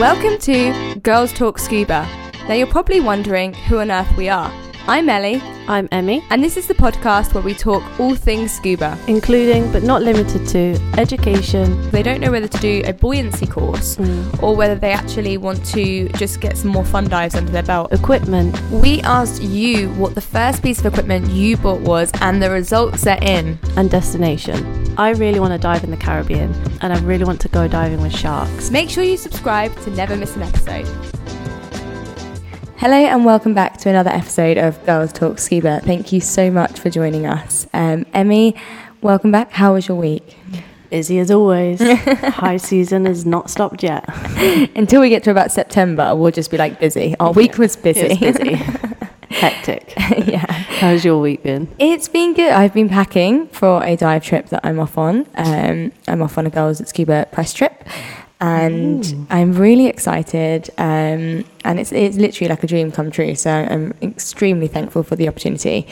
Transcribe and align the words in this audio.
Welcome 0.00 0.38
to 0.38 0.98
Girls 1.02 1.30
Talk 1.30 1.58
Scuba. 1.58 2.08
Now, 2.48 2.54
you're 2.54 2.66
probably 2.66 3.00
wondering 3.00 3.52
who 3.52 3.80
on 3.80 3.90
earth 3.90 4.10
we 4.16 4.30
are. 4.30 4.50
I'm 4.86 5.10
Ellie, 5.10 5.42
I'm 5.70 5.88
Emmy, 5.92 6.20
and 6.30 6.42
this 6.42 6.56
is 6.56 6.66
the 6.66 6.74
podcast 6.74 7.32
where 7.32 7.44
we 7.44 7.54
talk 7.54 7.80
all 8.00 8.16
things 8.16 8.50
scuba. 8.52 8.98
including 9.06 9.70
but 9.70 9.84
not 9.84 10.02
limited 10.02 10.44
to 10.48 10.76
education. 10.98 11.88
They 11.92 12.02
don't 12.02 12.20
know 12.20 12.32
whether 12.32 12.48
to 12.48 12.58
do 12.58 12.82
a 12.86 12.92
buoyancy 12.92 13.46
course 13.46 13.94
Mm. 13.96 14.42
or 14.42 14.56
whether 14.56 14.74
they 14.74 14.90
actually 14.90 15.36
want 15.38 15.64
to 15.66 16.08
just 16.22 16.40
get 16.40 16.58
some 16.58 16.72
more 16.72 16.84
fun 16.84 17.08
dives 17.08 17.36
under 17.36 17.52
their 17.52 17.62
belt. 17.62 17.92
Equipment, 17.92 18.60
We 18.72 19.00
asked 19.02 19.42
you 19.44 19.90
what 19.90 20.16
the 20.16 20.20
first 20.20 20.60
piece 20.60 20.80
of 20.80 20.86
equipment 20.86 21.30
you 21.30 21.56
bought 21.56 21.82
was, 21.82 22.10
and 22.20 22.42
the 22.42 22.50
results 22.50 23.06
are 23.06 23.18
in. 23.22 23.56
and 23.76 23.88
destination. 23.88 24.58
I 24.98 25.10
really 25.10 25.38
want 25.38 25.52
to 25.52 25.58
dive 25.58 25.84
in 25.84 25.92
the 25.92 25.96
Caribbean 25.96 26.52
and 26.80 26.92
I 26.92 26.98
really 27.00 27.24
want 27.24 27.40
to 27.42 27.48
go 27.48 27.68
diving 27.68 28.00
with 28.02 28.14
sharks. 28.16 28.70
Make 28.72 28.90
sure 28.90 29.04
you 29.04 29.16
subscribe 29.16 29.72
to 29.84 29.90
never 29.90 30.16
miss 30.16 30.34
an 30.34 30.42
episode. 30.42 30.88
Hello 32.80 32.96
and 32.96 33.26
welcome 33.26 33.52
back 33.52 33.76
to 33.76 33.90
another 33.90 34.08
episode 34.08 34.56
of 34.56 34.82
Girls 34.86 35.12
Talk 35.12 35.38
Scuba. 35.38 35.80
Thank 35.80 36.12
you 36.12 36.20
so 36.22 36.50
much 36.50 36.80
for 36.80 36.88
joining 36.88 37.26
us. 37.26 37.66
Um, 37.74 38.06
Emmy, 38.14 38.56
welcome 39.02 39.30
back. 39.30 39.52
How 39.52 39.74
was 39.74 39.86
your 39.86 39.98
week? 39.98 40.34
Busy 40.88 41.18
as 41.18 41.30
always. 41.30 41.78
High 41.82 42.56
season 42.56 43.04
has 43.04 43.26
not 43.26 43.50
stopped 43.50 43.82
yet. 43.82 44.08
Until 44.74 45.02
we 45.02 45.10
get 45.10 45.22
to 45.24 45.30
about 45.30 45.52
September, 45.52 46.16
we'll 46.16 46.32
just 46.32 46.50
be 46.50 46.56
like 46.56 46.80
busy. 46.80 47.14
Our 47.20 47.32
week 47.32 47.58
was 47.58 47.76
busy. 47.76 48.16
Busy. 48.16 48.54
Hectic. 49.28 49.92
yeah. 50.26 50.50
How's 50.50 51.04
your 51.04 51.20
week 51.20 51.42
been? 51.42 51.68
It's 51.78 52.08
been 52.08 52.32
good. 52.32 52.50
I've 52.50 52.72
been 52.72 52.88
packing 52.88 53.48
for 53.48 53.84
a 53.84 53.94
dive 53.94 54.24
trip 54.24 54.48
that 54.48 54.62
I'm 54.64 54.80
off 54.80 54.96
on. 54.96 55.26
Um, 55.34 55.92
I'm 56.08 56.22
off 56.22 56.38
on 56.38 56.46
a 56.46 56.50
Girls 56.50 56.78
That 56.78 56.88
Scuba 56.88 57.28
press 57.30 57.52
trip. 57.52 57.86
And 58.40 59.26
I'm 59.28 59.52
really 59.52 59.86
excited, 59.86 60.70
um, 60.78 61.44
and 61.64 61.78
it's 61.78 61.92
it's 61.92 62.16
literally 62.16 62.48
like 62.48 62.62
a 62.62 62.66
dream 62.66 62.90
come 62.90 63.10
true. 63.10 63.34
So 63.34 63.50
I'm 63.50 63.92
extremely 64.00 64.66
thankful 64.66 65.02
for 65.02 65.14
the 65.14 65.28
opportunity. 65.28 65.86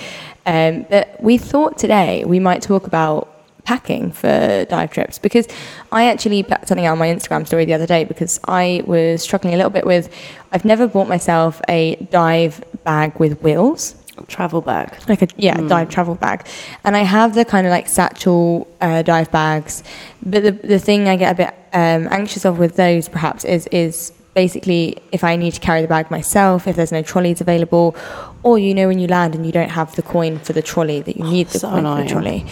Um, 0.46 0.86
but 0.88 1.22
we 1.22 1.36
thought 1.36 1.76
today 1.76 2.24
we 2.24 2.40
might 2.40 2.62
talk 2.62 2.86
about 2.86 3.34
packing 3.64 4.10
for 4.10 4.64
dive 4.70 4.90
trips 4.90 5.18
because 5.18 5.46
I 5.92 6.06
actually 6.06 6.42
put 6.42 6.66
something 6.66 6.86
out 6.86 6.92
on 6.92 6.98
my 6.98 7.08
Instagram 7.08 7.46
story 7.46 7.66
the 7.66 7.74
other 7.74 7.86
day 7.86 8.04
because 8.04 8.40
I 8.48 8.82
was 8.86 9.22
struggling 9.22 9.52
a 9.52 9.58
little 9.58 9.70
bit 9.70 9.84
with 9.84 10.08
I've 10.52 10.64
never 10.64 10.86
bought 10.86 11.06
myself 11.06 11.60
a 11.68 11.96
dive 12.10 12.64
bag 12.84 13.20
with 13.20 13.42
wheels 13.42 13.94
Travel 14.26 14.62
bag. 14.62 14.98
like 15.08 15.22
a 15.22 15.28
yeah 15.36 15.56
dive 15.68 15.90
travel 15.90 16.16
bag 16.16 16.44
and 16.82 16.96
i 16.96 17.00
have 17.02 17.34
the 17.36 17.44
kind 17.44 17.66
of 17.68 17.70
like 17.70 17.86
satchel 17.86 18.66
uh, 18.80 19.00
dive 19.02 19.30
bags 19.30 19.84
but 20.24 20.42
the, 20.42 20.50
the 20.50 20.78
thing 20.78 21.08
i 21.08 21.14
get 21.14 21.32
a 21.32 21.34
bit 21.36 21.54
um, 21.72 22.08
anxious 22.10 22.44
of 22.44 22.58
with 22.58 22.76
those 22.76 23.08
perhaps 23.08 23.44
is 23.44 23.66
is 23.68 24.12
basically 24.34 24.96
if 25.10 25.24
i 25.24 25.34
need 25.36 25.52
to 25.52 25.60
carry 25.60 25.82
the 25.82 25.88
bag 25.88 26.10
myself 26.10 26.68
if 26.68 26.76
there's 26.76 26.92
no 26.92 27.02
trolleys 27.02 27.40
available 27.40 27.96
or 28.42 28.58
you 28.58 28.74
know 28.74 28.86
when 28.86 28.98
you 28.98 29.08
land 29.08 29.34
and 29.34 29.44
you 29.44 29.52
don't 29.52 29.70
have 29.70 29.94
the 29.96 30.02
coin 30.02 30.38
for 30.38 30.52
the 30.52 30.62
trolley 30.62 31.00
that 31.00 31.16
you 31.16 31.24
need 31.24 31.48
the 31.48 31.58
so 31.58 31.70
coin 31.70 31.84
for 31.84 32.02
the 32.02 32.08
trolley. 32.08 32.46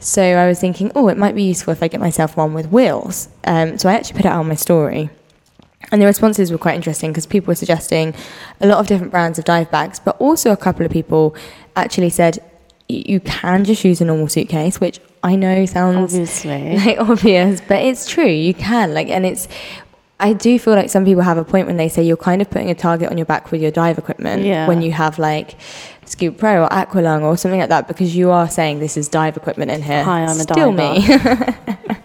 So 0.00 0.22
i 0.22 0.46
was 0.46 0.60
thinking 0.60 0.92
oh 0.94 1.08
it 1.08 1.16
might 1.16 1.34
be 1.34 1.44
useful 1.44 1.72
if 1.72 1.82
i 1.82 1.88
get 1.88 2.00
myself 2.00 2.36
one 2.36 2.54
with 2.54 2.66
wheels. 2.66 3.28
Um, 3.44 3.78
so 3.78 3.88
i 3.88 3.94
actually 3.94 4.16
put 4.16 4.26
it 4.26 4.28
out 4.28 4.40
on 4.40 4.48
my 4.48 4.56
story. 4.56 5.10
And 5.90 6.00
the 6.00 6.06
responses 6.06 6.50
were 6.52 6.58
quite 6.58 6.76
interesting 6.76 7.10
because 7.10 7.26
people 7.26 7.48
were 7.48 7.54
suggesting 7.56 8.14
a 8.60 8.66
lot 8.66 8.78
of 8.78 8.86
different 8.86 9.10
brands 9.10 9.38
of 9.38 9.44
dive 9.44 9.70
bags, 9.70 9.98
but 9.98 10.16
also 10.18 10.52
a 10.52 10.56
couple 10.56 10.86
of 10.86 10.92
people 10.92 11.34
actually 11.76 12.10
said 12.10 12.38
you 13.06 13.20
can 13.20 13.64
just 13.64 13.84
use 13.84 14.00
a 14.00 14.04
normal 14.04 14.28
suitcase, 14.28 14.80
which 14.80 15.00
I 15.22 15.36
know 15.36 15.66
sounds 15.66 16.12
Obviously. 16.14 16.76
like 16.84 16.98
obvious, 16.98 17.60
but 17.60 17.82
it's 17.82 18.08
true. 18.08 18.26
You 18.26 18.54
can 18.54 18.94
like, 18.94 19.08
and 19.08 19.24
it's. 19.26 19.48
I 20.20 20.34
do 20.34 20.56
feel 20.56 20.74
like 20.74 20.88
some 20.88 21.04
people 21.04 21.22
have 21.24 21.36
a 21.36 21.44
point 21.44 21.66
when 21.66 21.76
they 21.78 21.88
say 21.88 22.02
you're 22.04 22.16
kind 22.16 22.40
of 22.40 22.48
putting 22.48 22.70
a 22.70 22.76
target 22.76 23.10
on 23.10 23.16
your 23.18 23.24
back 23.26 23.50
with 23.50 23.60
your 23.60 23.72
dive 23.72 23.98
equipment 23.98 24.44
Yeah. 24.44 24.68
when 24.68 24.80
you 24.80 24.92
have 24.92 25.18
like 25.18 25.58
Scubapro 26.06 26.64
or 26.64 26.68
Aqualung 26.68 27.22
or 27.22 27.36
something 27.36 27.58
like 27.58 27.70
that 27.70 27.88
because 27.88 28.14
you 28.14 28.30
are 28.30 28.48
saying 28.48 28.78
this 28.78 28.96
is 28.96 29.08
dive 29.08 29.36
equipment 29.36 29.72
in 29.72 29.82
here. 29.82 30.04
Hi, 30.04 30.20
I'm 30.20 30.28
a 30.28 30.34
Still 30.34 30.72
diver. 30.72 31.56
me. 31.88 31.96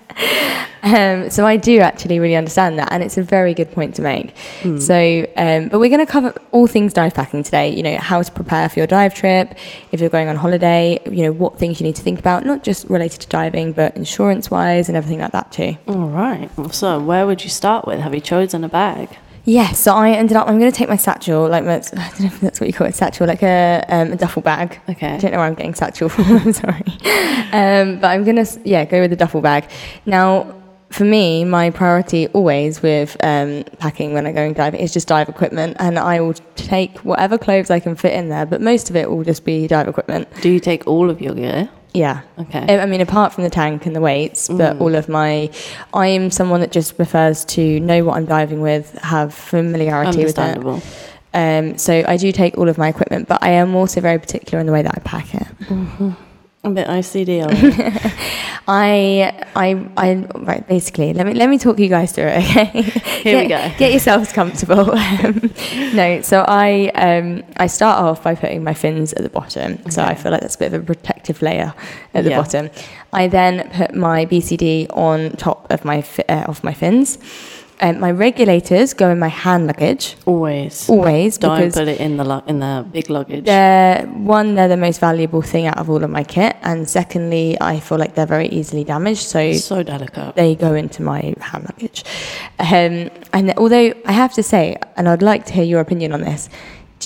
Um, 0.83 1.29
so 1.29 1.45
I 1.45 1.57
do 1.57 1.79
actually 1.79 2.19
really 2.19 2.35
understand 2.35 2.79
that, 2.79 2.91
and 2.91 3.03
it's 3.03 3.17
a 3.17 3.23
very 3.23 3.53
good 3.53 3.71
point 3.71 3.95
to 3.95 4.01
make. 4.01 4.37
Hmm. 4.61 4.77
So, 4.77 5.27
um, 5.35 5.67
but 5.67 5.79
we're 5.79 5.89
going 5.89 6.05
to 6.05 6.11
cover 6.11 6.33
all 6.51 6.67
things 6.67 6.93
dive 6.93 7.13
packing 7.13 7.43
today. 7.43 7.69
You 7.69 7.83
know, 7.83 7.97
how 7.97 8.21
to 8.21 8.31
prepare 8.31 8.69
for 8.69 8.79
your 8.79 8.87
dive 8.87 9.13
trip, 9.13 9.55
if 9.91 9.99
you're 9.99 10.09
going 10.09 10.27
on 10.27 10.35
holiday. 10.35 10.99
You 11.05 11.23
know, 11.23 11.31
what 11.31 11.59
things 11.59 11.79
you 11.79 11.85
need 11.85 11.95
to 11.97 12.01
think 12.03 12.19
about, 12.19 12.45
not 12.45 12.63
just 12.63 12.89
related 12.89 13.21
to 13.21 13.27
diving, 13.27 13.73
but 13.73 13.97
insurance-wise 13.97 14.87
and 14.87 14.95
everything 14.95 15.19
like 15.19 15.31
that 15.31 15.51
too. 15.51 15.77
All 15.87 16.07
right. 16.07 16.49
So, 16.71 16.99
where 16.99 17.25
would 17.25 17.43
you 17.43 17.49
start 17.49 17.85
with? 17.85 17.99
Have 17.99 18.13
you 18.15 18.21
chosen 18.21 18.63
a 18.63 18.69
bag? 18.69 19.17
Yeah, 19.47 19.71
so 19.71 19.93
I 19.93 20.11
ended 20.11 20.35
up. 20.35 20.49
I'm 20.49 20.59
going 20.59 20.69
to 20.69 20.77
take 20.77 20.89
my 20.89 20.97
satchel, 20.97 21.47
like 21.47 21.63
my, 21.63 21.75
I 21.75 21.79
don't 21.79 22.19
know 22.19 22.25
if 22.25 22.41
that's 22.41 22.59
what 22.59 22.67
you 22.67 22.73
call 22.73 22.85
it, 22.85 22.95
satchel, 22.95 23.27
like 23.27 23.43
a, 23.43 23.81
um, 23.87 24.11
a 24.11 24.17
duffel 24.17 24.41
bag. 24.41 24.77
Okay. 24.89 25.07
I 25.07 25.17
don't 25.17 25.31
know 25.31 25.37
where 25.37 25.47
I'm 25.47 25.53
getting 25.53 25.73
satchel 25.73 26.09
from. 26.09 26.25
I'm 26.25 26.51
sorry, 26.63 26.83
um, 27.53 27.99
but 28.01 28.07
I'm 28.07 28.25
gonna 28.25 28.45
yeah 28.65 28.83
go 28.83 28.99
with 28.99 29.09
the 29.09 29.15
duffel 29.15 29.39
bag. 29.39 29.69
Now, 30.05 30.53
for 30.89 31.05
me, 31.05 31.45
my 31.45 31.69
priority 31.69 32.27
always 32.27 32.81
with 32.81 33.15
um, 33.23 33.63
packing 33.79 34.13
when 34.13 34.27
I 34.27 34.33
go 34.33 34.41
and 34.41 34.53
diving 34.53 34.81
is 34.81 34.91
just 34.91 35.07
dive 35.07 35.29
equipment, 35.29 35.77
and 35.79 35.97
I 35.97 36.19
will 36.19 36.33
take 36.57 36.97
whatever 37.05 37.37
clothes 37.37 37.71
I 37.71 37.79
can 37.79 37.95
fit 37.95 38.11
in 38.11 38.27
there. 38.27 38.45
But 38.45 38.59
most 38.59 38.89
of 38.89 38.97
it 38.97 39.09
will 39.09 39.23
just 39.23 39.45
be 39.45 39.65
dive 39.65 39.87
equipment. 39.87 40.27
Do 40.41 40.49
you 40.49 40.59
take 40.59 40.85
all 40.87 41.09
of 41.09 41.21
your 41.21 41.35
gear? 41.35 41.69
Yeah. 41.97 42.21
Okay. 42.39 42.79
I 42.79 42.85
mean, 42.85 43.01
apart 43.01 43.33
from 43.33 43.43
the 43.43 43.49
tank 43.49 43.85
and 43.87 43.95
the 43.95 44.01
weights, 44.01 44.47
but 44.49 44.75
Mm. 44.77 44.81
all 44.81 44.93
of 44.95 45.09
my, 45.09 45.49
I 45.93 46.07
am 46.07 46.29
someone 46.29 46.59
that 46.61 46.71
just 46.71 46.95
prefers 46.95 47.43
to 47.55 47.79
know 47.79 48.03
what 48.05 48.17
I'm 48.17 48.25
diving 48.25 48.61
with, 48.61 48.91
have 49.01 49.33
familiarity 49.33 50.19
with 50.25 50.37
it. 50.37 50.57
Um, 51.33 51.77
so 51.77 52.03
I 52.07 52.17
do 52.17 52.31
take 52.31 52.57
all 52.57 52.69
of 52.69 52.77
my 52.77 52.87
equipment, 52.87 53.27
but 53.27 53.39
I 53.41 53.49
am 53.49 53.75
also 53.75 53.99
very 54.01 54.19
particular 54.19 54.59
in 54.59 54.65
the 54.67 54.73
way 54.73 54.81
that 54.83 54.93
I 54.95 54.99
pack 55.01 55.33
it. 55.35 55.47
A 56.63 56.69
bit 56.71 56.87
OCD. 56.87 57.43
are? 57.45 58.11
I, 58.67 59.45
I, 59.55 59.87
I, 59.95 60.15
right. 60.39 60.67
Basically, 60.67 61.13
let 61.13 61.25
me 61.25 61.33
let 61.33 61.49
me 61.49 61.57
talk 61.57 61.79
you 61.79 61.87
guys 61.87 62.11
through 62.11 62.25
it. 62.27 62.43
Okay. 62.43 62.81
Here 63.23 63.41
we 63.41 63.47
go. 63.47 63.71
Get 63.77 63.91
yourselves 63.91 64.31
comfortable. 64.31 64.93
Um, 64.97 65.51
no, 65.95 66.21
so 66.21 66.43
I, 66.47 66.89
um, 66.95 67.43
I 67.57 67.67
start 67.67 67.99
off 68.03 68.23
by 68.23 68.35
putting 68.35 68.63
my 68.63 68.73
fins 68.73 69.13
at 69.13 69.23
the 69.23 69.29
bottom. 69.29 69.89
So 69.89 70.03
I 70.03 70.15
feel 70.15 70.31
like 70.31 70.41
that's 70.41 70.55
a 70.55 70.59
bit 70.59 70.73
of 70.73 70.83
a 70.83 70.85
protective 70.85 71.41
layer 71.41 71.73
at 72.13 72.23
the 72.23 72.31
Yeah. 72.31 72.41
bottom. 72.41 72.69
I 73.13 73.27
then 73.27 73.69
put 73.71 73.95
my 73.95 74.25
BCD 74.25 74.87
on 74.95 75.31
top 75.37 75.71
of 75.71 75.85
my 75.85 76.01
fi- 76.01 76.25
uh, 76.29 76.43
of 76.47 76.63
my 76.63 76.73
fins. 76.73 77.17
Um, 77.79 77.99
my 77.99 78.09
regulators 78.11 78.93
go 78.95 79.09
in 79.11 79.19
my 79.19 79.27
hand 79.27 79.67
luggage 79.67 80.15
Always. 80.25 80.89
always 80.89 81.37
Don't 81.37 81.71
put 81.71 81.87
it 81.87 81.99
in 81.99 82.17
the 82.17 82.23
lu- 82.23 82.41
in 82.47 82.59
the 82.59 82.83
big 82.91 83.09
luggage. 83.09 83.45
They're 83.45 84.03
one, 84.07 84.55
they're 84.55 84.67
the 84.67 84.77
most 84.77 84.99
valuable 84.99 85.43
thing 85.43 85.67
out 85.67 85.77
of 85.77 85.87
all 85.89 86.03
of 86.03 86.09
my 86.09 86.23
kit, 86.23 86.55
and 86.63 86.89
secondly, 86.89 87.55
I 87.61 87.79
feel 87.79 87.99
like 87.99 88.15
they're 88.15 88.25
very 88.25 88.47
easily 88.47 88.83
damaged, 88.83 89.21
so 89.21 89.53
so 89.53 89.83
delicate. 89.83 90.35
they 90.35 90.55
go 90.55 90.73
into 90.73 91.03
my 91.03 91.35
hand 91.39 91.65
luggage. 91.65 92.03
Um, 92.57 93.11
and 93.33 93.53
although 93.57 93.93
I 94.05 94.11
have 94.11 94.33
to 94.33 94.43
say, 94.43 94.77
and 94.95 95.07
I'd 95.07 95.21
like 95.21 95.45
to 95.45 95.53
hear 95.53 95.63
your 95.63 95.79
opinion 95.79 96.13
on 96.13 96.21
this, 96.21 96.49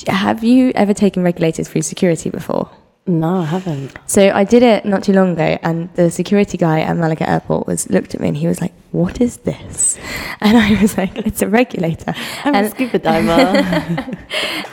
have 0.08 0.42
you 0.44 0.72
ever 0.76 0.94
taken 0.94 1.22
regulators 1.22 1.68
through 1.68 1.82
security 1.82 2.30
before? 2.30 2.70
No, 3.08 3.38
I 3.38 3.46
haven't. 3.46 3.98
So 4.06 4.30
I 4.30 4.44
did 4.44 4.62
it 4.62 4.86
not 4.86 5.04
too 5.04 5.12
long 5.14 5.32
ago, 5.34 5.58
and 5.64 5.92
the 5.96 6.12
security 6.12 6.56
guy 6.58 6.82
at 6.82 6.96
Malaga 6.96 7.28
Airport 7.28 7.66
was 7.66 7.90
looked 7.90 8.14
at 8.14 8.22
me 8.22 8.28
and 8.28 8.38
he 8.38 8.46
was 8.48 8.62
like, 8.62 8.74
"What 8.92 9.20
is 9.20 9.38
this?" 9.38 9.98
And 10.40 10.56
I 10.56 10.80
was 10.80 10.98
like, 10.98 11.18
"It's 11.18 11.42
a 11.42 11.48
regulator." 11.48 12.14
I'm 12.46 12.54
And- 12.56 12.68
a 12.68 12.70
scuba 12.70 13.00
diver. 13.10 14.18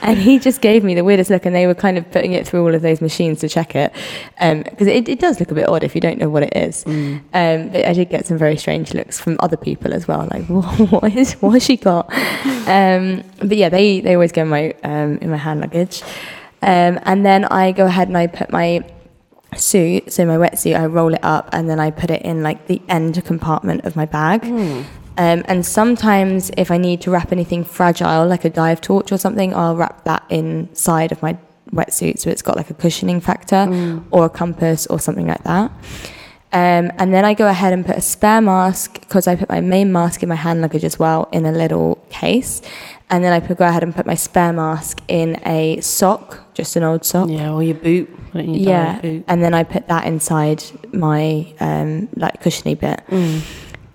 and 0.03 0.19
he 0.19 0.39
just 0.39 0.61
gave 0.61 0.85
me 0.85 0.95
the 0.95 1.05
weirdest 1.05 1.31
look, 1.31 1.47
and 1.47 1.55
they 1.57 1.67
were 1.67 1.75
kind 1.75 1.97
of 1.97 2.09
putting 2.11 2.35
it 2.35 2.47
through 2.47 2.65
all 2.65 2.75
of 2.75 2.83
those 2.83 3.01
machines 3.01 3.41
to 3.41 3.49
check 3.49 3.75
it, 3.75 3.93
because 4.39 4.87
it, 4.87 5.09
it 5.09 5.21
does 5.21 5.41
look 5.41 5.51
a 5.51 5.55
bit 5.55 5.67
odd 5.67 5.83
if 5.83 5.95
you 5.95 6.01
don't 6.03 6.19
know 6.19 6.29
what 6.29 6.43
it 6.43 6.55
is. 6.55 6.85
Mm. 6.85 7.21
Um, 7.33 7.69
but 7.71 7.87
I 7.87 7.95
did 7.95 8.11
get 8.11 8.27
some 8.27 8.37
very 8.37 8.59
strange 8.59 8.93
looks 8.93 9.19
from 9.19 9.39
other 9.41 9.57
people 9.57 9.95
as 9.95 10.07
well, 10.07 10.29
like 10.31 10.45
what 10.49 11.17
is 11.17 11.33
what 11.41 11.53
has 11.53 11.65
she 11.65 11.79
got? 11.79 12.13
Um, 12.69 13.25
but 13.39 13.57
yeah, 13.57 13.71
they 13.71 14.01
they 14.01 14.13
always 14.15 14.33
go 14.33 14.43
in 14.43 14.49
my 14.49 14.75
um, 14.85 15.17
in 15.23 15.31
my 15.31 15.39
hand 15.39 15.61
luggage, 15.61 16.03
um, 16.63 16.99
and 17.03 17.25
then 17.25 17.45
I 17.45 17.73
go 17.73 17.87
ahead 17.87 18.09
and 18.09 18.17
I 18.17 18.27
put 18.27 18.51
my 18.51 18.85
suit, 19.57 20.13
so 20.13 20.25
my 20.27 20.37
wetsuit, 20.37 20.79
I 20.79 20.87
roll 20.87 21.15
it 21.15 21.21
up 21.23 21.49
and 21.53 21.69
then 21.71 21.81
I 21.81 21.91
put 21.91 22.11
it 22.11 22.23
in 22.23 22.43
like 22.43 22.67
the 22.67 22.81
end 22.89 23.23
compartment 23.25 23.85
of 23.85 23.97
my 23.97 24.05
bag. 24.07 24.45
Hmm. 24.45 24.83
Um, 25.17 25.43
and 25.47 25.67
sometimes, 25.67 26.51
if 26.57 26.71
I 26.71 26.77
need 26.79 27.01
to 27.03 27.11
wrap 27.11 27.33
anything 27.33 27.65
fragile, 27.65 28.27
like 28.27 28.45
a 28.45 28.51
dive 28.51 28.81
torch 28.81 29.11
or 29.11 29.19
something, 29.19 29.53
I'll 29.53 29.75
wrap 29.75 30.05
that 30.05 30.23
inside 30.31 31.11
of 31.11 31.21
my 31.23 31.37
wetsuit 31.73 32.19
so 32.19 32.31
it's 32.31 32.41
got 32.41 32.57
like 32.57 32.71
a 32.71 32.75
cushioning 32.75 33.21
factor 33.21 33.67
Hmm. 33.67 33.99
or 34.11 34.25
a 34.25 34.31
compass 34.31 34.87
or 34.87 34.99
something 34.99 35.27
like 35.27 35.45
that. 35.45 35.71
Um, 36.51 36.91
and 36.97 37.13
then 37.13 37.27
I 37.27 37.35
go 37.35 37.47
ahead 37.47 37.75
and 37.75 37.85
put 37.85 37.97
a 37.97 38.01
spare 38.01 38.41
mask 38.41 39.01
because 39.01 39.27
I 39.27 39.37
put 39.37 39.51
my 39.51 39.61
main 39.61 39.93
mask 39.93 40.23
in 40.23 40.31
my 40.31 40.35
hand 40.35 40.63
luggage 40.63 40.85
as 40.85 40.99
well 40.99 41.29
in 41.31 41.45
a 41.45 41.53
little 41.53 41.97
case. 42.09 42.63
And 43.11 43.23
then 43.23 43.33
I 43.33 43.41
put, 43.41 43.59
go 43.59 43.67
ahead 43.67 43.83
and 43.83 43.95
put 43.95 44.07
my 44.07 44.15
spare 44.15 44.53
mask 44.53 45.03
in 45.09 45.41
a 45.47 45.81
sock, 45.81 46.55
just 46.55 46.77
an 46.77 46.83
old 46.83 47.05
sock. 47.05 47.29
Yeah, 47.29 47.53
or 47.53 47.63
your 47.63 47.75
boot. 47.75 48.09
Yeah, 48.35 49.01
boot. 49.01 49.25
and 49.29 49.43
then 49.43 49.55
I 49.55 49.65
put 49.65 49.89
that 49.89 50.07
inside 50.07 50.63
my 50.93 51.53
um, 51.61 52.09
like 52.17 52.41
cushiony 52.43 52.75
bit. 52.75 53.03
Mm. 53.09 53.43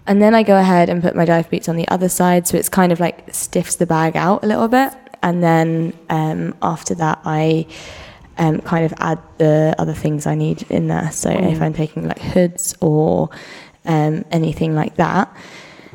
And 0.05 0.21
then 0.21 0.35
I 0.35 0.43
go 0.43 0.57
ahead 0.57 0.89
and 0.89 1.01
put 1.01 1.15
my 1.15 1.25
dive 1.25 1.49
boots 1.49 1.69
on 1.69 1.75
the 1.75 1.87
other 1.87 2.09
side, 2.09 2.47
so 2.47 2.57
it's 2.57 2.69
kind 2.69 2.91
of 2.91 2.99
like 2.99 3.33
stiffs 3.33 3.75
the 3.75 3.85
bag 3.85 4.17
out 4.17 4.43
a 4.43 4.47
little 4.47 4.67
bit. 4.67 4.93
And 5.21 5.41
then 5.41 5.93
um, 6.09 6.55
after 6.61 6.93
that, 6.95 7.21
I 7.23 7.65
um, 8.37 8.59
kind 8.61 8.85
of 8.85 8.93
add 8.97 9.19
the 9.37 9.75
other 9.77 9.93
things 9.93 10.25
I 10.25 10.35
need 10.35 10.63
in 10.69 10.87
there. 10.87 11.11
So 11.11 11.29
if 11.29 11.61
I'm 11.61 11.73
taking 11.73 12.07
like 12.07 12.19
hoods 12.19 12.75
or 12.81 13.29
um, 13.85 14.25
anything 14.31 14.75
like 14.75 14.95
that, 14.95 15.33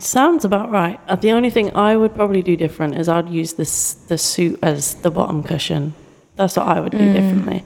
Sounds 0.00 0.44
about 0.44 0.70
right. 0.70 1.00
Uh, 1.08 1.16
the 1.16 1.32
only 1.32 1.50
thing 1.50 1.74
I 1.74 1.96
would 1.96 2.14
probably 2.14 2.40
do 2.40 2.56
different 2.56 2.96
is 2.96 3.08
I'd 3.08 3.28
use 3.28 3.54
this 3.54 3.94
the 3.94 4.16
suit 4.16 4.56
as 4.62 4.94
the 5.02 5.10
bottom 5.10 5.42
cushion. 5.42 5.92
That's 6.36 6.56
what 6.56 6.68
I 6.68 6.78
would 6.78 6.92
Mm. 6.92 6.98
do 6.98 7.12
differently. 7.14 7.64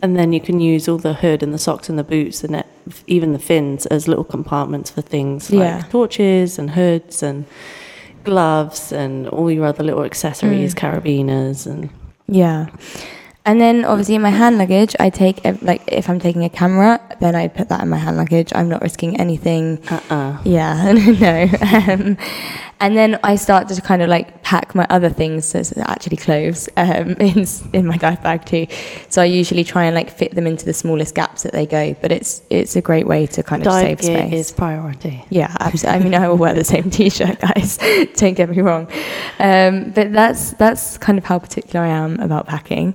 And 0.00 0.14
then 0.16 0.32
you 0.32 0.40
can 0.40 0.60
use 0.60 0.86
all 0.88 0.98
the 0.98 1.14
hood 1.14 1.42
and 1.42 1.52
the 1.52 1.58
socks 1.58 1.88
and 1.88 1.98
the 1.98 2.04
boots 2.04 2.44
and 2.44 2.54
it, 2.54 2.66
even 3.08 3.32
the 3.32 3.40
fins 3.40 3.86
as 3.86 4.06
little 4.06 4.22
compartments 4.22 4.90
for 4.92 5.02
things 5.02 5.50
like 5.50 5.58
Yeah. 5.66 5.82
torches 5.90 6.56
and 6.56 6.70
hoods 6.70 7.20
and 7.20 7.46
gloves 8.22 8.92
and 8.92 9.26
all 9.28 9.50
your 9.50 9.66
other 9.66 9.82
little 9.82 10.02
Mm. 10.02 10.06
accessories, 10.06 10.74
carabiners 10.76 11.66
and 11.66 11.88
Yeah. 12.28 12.66
And 13.44 13.60
then 13.60 13.84
obviously 13.84 14.14
in 14.14 14.22
my 14.22 14.30
hand 14.30 14.58
luggage, 14.58 14.94
I 15.00 15.10
take 15.10 15.44
like 15.62 15.82
if 15.88 16.08
I'm 16.08 16.20
taking 16.20 16.44
a 16.44 16.48
camera, 16.48 17.00
then 17.20 17.34
I'd 17.34 17.54
put 17.54 17.68
that 17.70 17.80
in 17.82 17.88
my 17.88 17.96
hand 17.96 18.16
luggage. 18.16 18.52
I'm 18.54 18.68
not 18.68 18.82
risking 18.82 19.18
anything. 19.18 19.82
uh-uh. 19.90 20.38
Yeah, 20.44 20.92
no. 20.92 21.48
Um, 21.92 22.16
and 22.82 22.96
then 22.96 23.18
I 23.22 23.36
start 23.36 23.68
to 23.68 23.80
kind 23.80 24.02
of 24.02 24.08
like 24.10 24.42
pack 24.42 24.74
my 24.74 24.86
other 24.90 25.08
things, 25.08 25.46
so 25.46 25.60
it's 25.60 25.72
actually 25.78 26.16
clothes, 26.18 26.68
um, 26.76 27.12
in 27.28 27.46
in 27.72 27.86
my 27.86 27.96
dive 27.96 28.22
bag 28.22 28.44
too. 28.44 28.66
So 29.08 29.22
I 29.22 29.24
usually 29.26 29.64
try 29.64 29.84
and 29.84 29.94
like 29.94 30.10
fit 30.10 30.34
them 30.34 30.46
into 30.46 30.64
the 30.66 30.74
smallest 30.74 31.14
gaps 31.14 31.44
that 31.44 31.52
they 31.52 31.64
go. 31.64 31.94
But 32.02 32.12
it's 32.12 32.42
it's 32.50 32.76
a 32.76 32.82
great 32.82 33.06
way 33.06 33.26
to 33.28 33.42
kind 33.42 33.62
of 33.62 33.66
Dive 33.72 33.86
save 33.86 33.98
gear 34.00 34.18
space. 34.28 34.32
is 34.48 34.52
priority. 34.52 35.24
Yeah, 35.30 35.54
absolutely. 35.60 36.00
I 36.00 36.04
mean, 36.04 36.14
I 36.14 36.28
will 36.28 36.36
wear 36.36 36.54
the 36.54 36.64
same 36.64 36.90
T-shirt, 36.98 37.40
guys. 37.40 37.78
Don't 38.16 38.34
get 38.34 38.50
me 38.50 38.60
wrong. 38.60 38.88
Um, 39.38 39.92
but 39.92 40.12
that's 40.12 40.50
that's 40.54 40.98
kind 40.98 41.16
of 41.18 41.24
how 41.24 41.38
particular 41.38 41.84
I 41.86 41.88
am 41.88 42.20
about 42.20 42.46
packing. 42.46 42.94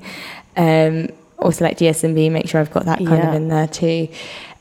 Um, 0.55 1.07
also, 1.39 1.63
like 1.65 1.77
DSMB, 1.77 2.31
make 2.31 2.47
sure 2.49 2.59
I've 2.59 2.71
got 2.71 2.85
that 2.85 2.97
kind 2.97 3.09
Yeah. 3.23 3.29
of 3.29 3.35
in 3.35 3.47
there 3.47 3.67
too. 3.67 4.07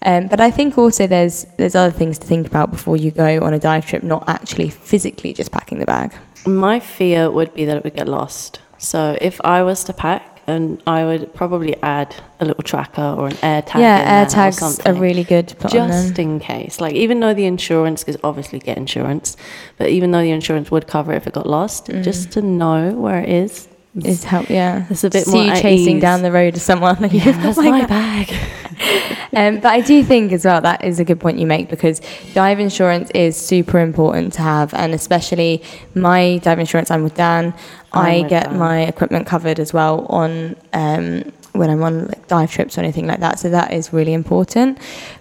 Um, 0.02 0.28
but 0.28 0.40
I 0.40 0.50
think 0.50 0.76
also 0.78 1.06
there's 1.06 1.46
there's 1.56 1.75
other 1.75 1.90
things 1.93 2.19
to 2.19 2.26
think 2.26 2.46
about 2.46 2.70
before 2.70 2.96
you 2.96 3.10
go 3.10 3.40
on 3.43 3.54
a 3.54 3.58
dive 3.58 3.87
trip, 3.87 4.02
not 4.02 4.28
actually 4.28 4.70
physically 4.70 5.32
just 5.32 5.50
packing 5.52 5.78
the 5.78 5.87
bag. 5.87 6.12
My 6.46 6.78
fear 6.81 7.31
would 7.31 7.52
be 7.54 7.64
that 7.64 7.76
it 7.76 7.84
would 7.84 7.94
get 7.96 8.08
lost. 8.08 8.60
So 8.78 9.16
if 9.20 9.40
I 9.44 9.62
was 9.62 9.82
to 9.84 9.93
pack, 9.93 10.32
and 10.48 10.81
I 10.87 11.04
would 11.04 11.34
probably 11.34 11.75
add 11.82 12.14
a 12.38 12.44
little 12.44 12.62
tracker 12.62 13.02
or 13.19 13.26
an 13.26 13.37
air 13.43 13.62
tag. 13.62 13.81
yeah, 13.81 14.04
air 14.20 14.26
tags 14.26 14.78
are 14.87 14.94
really 14.94 15.25
good 15.25 15.48
to 15.48 15.56
put 15.56 15.75
on 15.75 15.88
them. 15.88 16.06
just 16.08 16.19
in 16.20 16.38
case. 16.38 16.81
Like 16.81 16.94
even 16.94 17.19
though 17.19 17.34
the 17.34 17.46
insurance, 17.46 18.04
because 18.04 18.20
obviously 18.22 18.60
get 18.60 18.76
insurance, 18.76 19.37
but 19.76 19.88
even 19.88 20.12
though 20.12 20.22
the 20.22 20.31
insurance 20.31 20.70
would 20.70 20.87
cover 20.87 21.12
it 21.12 21.16
if 21.16 21.26
it 21.26 21.32
got 21.32 21.48
lost, 21.48 21.87
Mm. 21.88 22.04
just 22.04 22.31
to 22.32 22.43
know 22.43 22.93
where 22.93 23.20
it 23.20 23.28
is. 23.28 23.66
Is 24.04 24.25
help, 24.25 24.50
yeah. 24.50 24.84
It's 24.90 25.04
a 25.04 25.10
bit 25.10 25.25
See 25.25 25.32
more 25.32 25.54
you 25.54 25.60
chasing 25.62 25.96
ease. 25.96 26.02
down 26.02 26.22
the 26.22 26.31
road 26.32 26.54
to 26.54 26.60
someone. 26.60 26.96
Like, 27.00 27.12
Yeah, 27.12 27.26
"You've 27.26 27.43
that's 27.43 27.56
my 27.56 27.70
my 27.70 27.87
bag." 27.87 28.28
bag. 28.28 28.37
Um, 29.34 29.56
but 29.56 29.66
I 29.66 29.81
do 29.82 30.02
think 30.02 30.32
as 30.32 30.46
well 30.46 30.62
that 30.62 30.82
is 30.82 30.98
a 30.98 31.04
good 31.04 31.20
point 31.20 31.38
you 31.38 31.46
make 31.46 31.69
because 31.69 32.00
dive 32.32 32.58
insurance 32.58 33.10
is 33.10 33.37
super 33.37 33.81
important 33.81 34.32
to 34.34 34.43
have, 34.43 34.72
and 34.72 34.94
especially 34.94 35.62
my 35.94 36.38
dive 36.38 36.58
insurance. 36.58 36.90
I'm 36.90 37.02
with 37.02 37.16
DAN. 37.16 37.52
I'm 37.93 38.06
I 38.06 38.20
with 38.20 38.31
get 38.31 38.44
DAN. 38.50 38.58
my 38.58 38.81
equipment 38.82 39.26
covered 39.26 39.58
as 39.60 39.75
well 39.75 40.06
on 40.08 40.56
um, 40.72 41.32
when 41.58 41.70
I'm 41.70 41.82
on 41.82 42.06
like 42.06 42.26
dive 42.29 42.50
trips 42.50 42.76
or 42.76 42.82
anything 42.82 43.06
like 43.06 43.20
that. 43.20 43.38
So 43.38 43.50
that 43.50 43.73
is 43.73 43.93
really 43.93 44.12
important. 44.12 44.79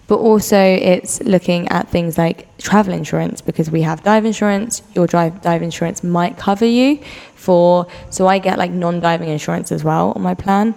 But 0.08 0.18
also, 0.18 0.58
it's 0.58 1.22
looking 1.24 1.68
at 1.70 1.90
things 1.90 2.18
like 2.18 2.48
travel 2.58 2.94
insurance 2.94 3.42
because 3.42 3.72
we 3.72 3.82
have 3.82 4.04
dive 4.04 4.26
insurance. 4.26 4.82
Your 4.94 5.08
drive 5.08 5.42
dive 5.42 5.62
insurance 5.64 6.04
might 6.04 6.38
cover 6.38 6.66
you 6.66 7.00
for. 7.36 7.88
So 8.10 8.28
I 8.28 8.40
get 8.40 8.58
like 8.58 8.72
non-diving 8.72 9.30
insurance 9.30 9.72
as 9.72 9.84
well 9.84 10.14
on 10.16 10.22
my 10.22 10.36
plan. 10.36 10.76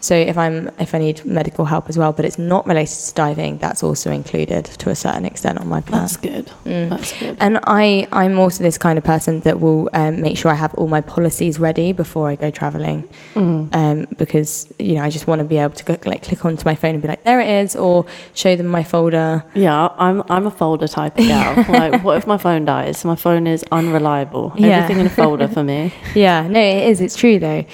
So 0.00 0.14
if 0.14 0.38
I'm 0.38 0.70
if 0.78 0.94
I 0.94 0.98
need 0.98 1.24
medical 1.24 1.64
help 1.64 1.88
as 1.88 1.98
well, 1.98 2.12
but 2.12 2.24
it's 2.24 2.38
not 2.38 2.66
related 2.66 2.94
to 2.94 3.14
diving, 3.14 3.58
that's 3.58 3.82
also 3.82 4.12
included 4.12 4.64
to 4.66 4.90
a 4.90 4.94
certain 4.94 5.24
extent 5.24 5.58
on 5.58 5.66
my 5.68 5.80
plan. 5.80 6.02
That's 6.02 6.16
good. 6.16 6.46
Mm. 6.64 6.88
That's 6.90 7.12
good. 7.18 7.36
And 7.40 7.58
I 7.64 8.06
I'm 8.12 8.38
also 8.38 8.62
this 8.62 8.78
kind 8.78 8.96
of 8.96 9.04
person 9.04 9.40
that 9.40 9.58
will 9.60 9.90
um, 9.94 10.20
make 10.20 10.36
sure 10.38 10.50
I 10.52 10.54
have 10.54 10.72
all 10.74 10.86
my 10.86 11.00
policies 11.00 11.58
ready 11.58 11.92
before 11.92 12.28
I 12.28 12.36
go 12.36 12.50
traveling, 12.50 13.08
Mm. 13.34 13.74
um, 13.74 14.06
because 14.18 14.72
you 14.78 14.94
know 14.94 15.02
I 15.02 15.10
just 15.10 15.26
want 15.26 15.40
to 15.40 15.44
be 15.44 15.58
able 15.58 15.74
to 15.74 15.84
go, 15.84 15.96
like 16.04 16.22
click 16.22 16.44
onto 16.44 16.64
my 16.64 16.76
phone 16.76 16.94
and 16.94 17.02
be 17.02 17.08
like 17.08 17.24
there 17.24 17.40
it 17.40 17.48
is, 17.64 17.74
or 17.74 18.06
show 18.34 18.54
them 18.54 18.68
my 18.68 18.84
folder. 18.84 19.44
Yeah, 19.54 19.88
I'm 19.98 20.22
I'm 20.30 20.46
a 20.46 20.50
folder 20.52 20.86
type 20.86 21.18
of 21.18 21.26
gal. 21.26 21.56
like, 21.68 22.04
what 22.04 22.18
if 22.18 22.26
my 22.26 22.38
phone 22.38 22.64
dies? 22.64 23.04
My 23.04 23.16
phone 23.16 23.46
is 23.48 23.64
unreliable. 23.72 24.52
Yeah. 24.56 24.76
Everything 24.84 25.00
in 25.00 25.06
a 25.06 25.10
folder 25.10 25.48
for 25.48 25.64
me. 25.64 25.92
Yeah, 26.14 26.46
no, 26.48 26.60
it 26.60 26.88
is. 26.90 27.00
It's 27.00 27.16
true 27.16 27.38
though. 27.40 27.64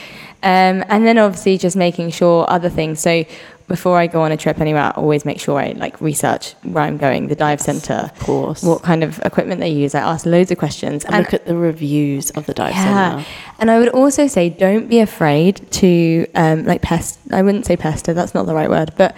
Um, 0.45 0.85
and 0.89 1.07
then 1.07 1.17
obviously 1.19 1.57
just 1.59 1.75
making 1.77 2.11
sure 2.11 2.45
other 2.49 2.69
things. 2.69 3.01
So 3.01 3.25
before 3.67 3.97
I 3.97 4.07
go 4.09 4.21
on 4.21 4.31
a 4.31 4.37
trip 4.37 4.61
anywhere, 4.61 4.83
I 4.83 4.91
always 4.91 5.25
make 5.25 5.41
sure 5.41 5.59
I 5.59 5.73
like 5.73 5.99
research 6.03 6.53
where 6.65 6.85
I'm 6.85 6.99
going, 6.99 7.29
the 7.29 7.35
dive 7.35 7.63
center, 7.63 8.11
Of 8.13 8.19
course. 8.21 8.63
what 8.63 8.83
kind 8.83 9.03
of 9.03 9.19
equipment 9.25 9.61
they 9.61 9.71
use. 9.71 9.95
I 9.95 10.01
ask 10.01 10.27
loads 10.27 10.51
of 10.51 10.59
questions. 10.59 11.05
and 11.07 11.17
look 11.17 11.33
at 11.33 11.47
the 11.47 11.57
reviews 11.57 12.31
of 12.33 12.45
the 12.45 12.53
dive 12.53 12.75
yeah, 12.75 12.85
center. 13.17 13.27
and 13.59 13.71
I 13.71 13.79
would 13.79 13.89
also 13.89 14.27
say 14.27 14.51
don't 14.51 14.87
be 14.89 15.01
afraid 15.01 15.63
to 15.81 16.27
um, 16.35 16.67
like 16.67 16.83
pest. 16.83 17.19
I 17.33 17.41
wouldn't 17.41 17.65
say 17.65 17.77
pester. 17.79 18.13
That's 18.13 18.35
not 18.35 18.45
the 18.45 18.55
right 18.55 18.69
word, 18.69 18.93
but 18.99 19.17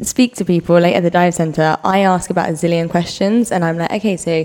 speak 0.00 0.36
to 0.36 0.44
people 0.46 0.80
like 0.80 0.94
at 0.96 1.02
the 1.02 1.10
dive 1.10 1.34
center. 1.34 1.76
I 1.84 1.98
ask 1.98 2.30
about 2.30 2.48
a 2.48 2.52
zillion 2.52 2.88
questions, 2.88 3.52
and 3.52 3.62
I'm 3.62 3.76
like, 3.76 3.92
okay, 3.92 4.16
so 4.16 4.44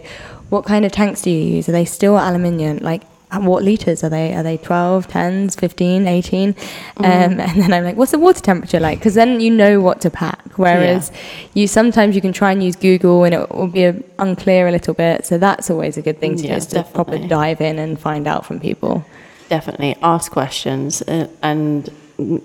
what 0.49 0.65
kind 0.65 0.83
of 0.83 0.91
tanks 0.91 1.21
do 1.21 1.29
you 1.31 1.55
use? 1.55 1.69
Are 1.69 1.71
they 1.71 1.85
still 1.85 2.17
aluminium? 2.19 2.79
Like. 2.79 3.03
What 3.39 3.63
liters 3.63 4.03
are 4.03 4.09
they? 4.09 4.33
Are 4.35 4.43
they 4.43 4.57
12, 4.57 5.07
10s, 5.07 5.59
15, 5.59 6.07
18? 6.07 6.49
Um, 6.97 7.05
and 7.05 7.39
then 7.39 7.73
I'm 7.73 7.83
like, 7.83 7.95
what's 7.95 8.11
the 8.11 8.19
water 8.19 8.41
temperature 8.41 8.79
like? 8.79 8.99
Because 8.99 9.13
then 9.15 9.39
you 9.39 9.49
know 9.49 9.79
what 9.79 10.01
to 10.01 10.09
pack. 10.09 10.41
Whereas 10.57 11.11
you 11.53 11.67
sometimes 11.67 12.15
you 12.15 12.21
can 12.21 12.33
try 12.33 12.51
and 12.51 12.61
use 12.63 12.75
Google 12.75 13.23
and 13.23 13.33
it 13.33 13.49
will 13.55 13.67
be 13.67 13.85
a, 13.85 13.95
unclear 14.19 14.67
a 14.67 14.71
little 14.71 14.93
bit. 14.93 15.25
So 15.25 15.37
that's 15.37 15.69
always 15.69 15.97
a 15.97 16.01
good 16.01 16.19
thing 16.19 16.35
to 16.37 16.43
Yeah, 16.47 16.55
just 16.55 16.71
to 16.71 16.83
proper 16.83 17.17
dive 17.17 17.61
in 17.61 17.79
and 17.79 17.99
find 17.99 18.27
out 18.27 18.45
from 18.45 18.59
people. 18.59 19.05
Definitely 19.49 19.95
ask 20.01 20.31
questions 20.31 21.01
uh, 21.03 21.27
and 21.41 21.89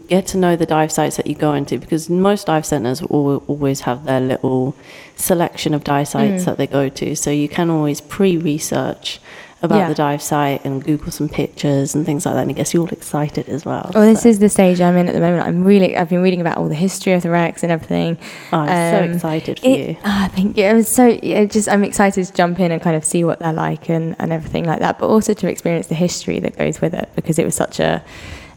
get 0.09 0.27
to 0.29 0.39
know 0.39 0.57
the 0.57 0.65
dive 0.67 0.91
sites 0.91 1.17
that 1.19 1.27
you 1.27 1.35
go 1.35 1.53
into 1.53 1.79
because 1.79 2.09
most 2.09 2.47
dive 2.47 2.65
centers 2.65 3.03
will 3.03 3.43
always 3.47 3.81
have 3.83 4.05
their 4.07 4.21
little 4.21 4.75
selection 5.17 5.75
of 5.75 5.85
dive 5.85 6.09
sites 6.09 6.43
Mm. 6.43 6.47
that 6.47 6.57
they 6.57 6.67
go 6.67 6.89
to. 6.89 7.15
So 7.15 7.31
you 7.31 7.49
can 7.49 7.69
always 7.71 8.01
pre-research 8.01 9.21
about 9.67 9.79
Yeah. 9.79 9.89
the 9.89 9.95
dive 9.95 10.23
site 10.23 10.65
and 10.65 10.83
Google 10.83 11.13
some 11.13 11.29
pictures 11.29 11.95
and 11.95 12.07
things 12.07 12.25
like 12.25 12.35
that, 12.35 12.43
and 12.43 12.51
it 12.51 12.55
gets 12.55 12.73
you 12.73 12.81
all 12.81 12.89
excited 12.89 13.49
as 13.49 13.65
well. 13.65 13.91
Well, 13.95 14.05
this 14.05 14.25
is 14.25 14.39
the 14.39 14.49
stage 14.49 14.81
I'm 14.81 14.97
in 14.97 15.09
at 15.09 15.15
the 15.15 15.21
moment. 15.21 15.47
I'm 15.47 15.63
really, 15.65 15.97
I've 15.97 16.09
been 16.09 16.23
reading 16.23 16.41
about 16.41 16.57
all 16.57 16.69
the 16.69 16.75
history 16.75 17.13
of 17.13 17.23
the 17.23 17.31
wrecks 17.31 17.63
and 17.63 17.71
everything. 17.71 18.17
Oh, 18.53 18.59
I'm 18.59 18.95
so 18.95 19.05
um, 19.05 19.13
excited 19.15 19.61
for 19.61 19.67
It, 19.67 19.89
you. 19.91 19.97
ah, 20.05 20.31
thank 20.35 20.57
you. 20.57 20.75
Was 20.75 20.89
so, 20.89 21.17
just, 21.47 21.69
I'm 21.69 21.85
excited 21.85 22.25
to 22.25 22.33
jump 22.33 22.59
in 22.61 22.73
and 22.73 22.81
kind 22.81 22.97
of 22.97 23.05
see 23.05 23.23
what 23.25 23.39
they're 23.41 23.53
like 23.53 23.91
and, 23.91 24.17
and 24.19 24.33
everything 24.33 24.65
like 24.65 24.81
that, 24.81 24.99
but 24.99 25.07
also 25.09 25.35
to 25.35 25.49
experience 25.49 25.89
the 25.89 25.95
history 25.95 26.39
that 26.41 26.57
goes 26.57 26.81
with 26.81 26.95
it 26.95 27.11
because 27.15 27.39
it 27.39 27.45
was 27.45 27.55
such 27.55 27.79
a, 27.81 28.03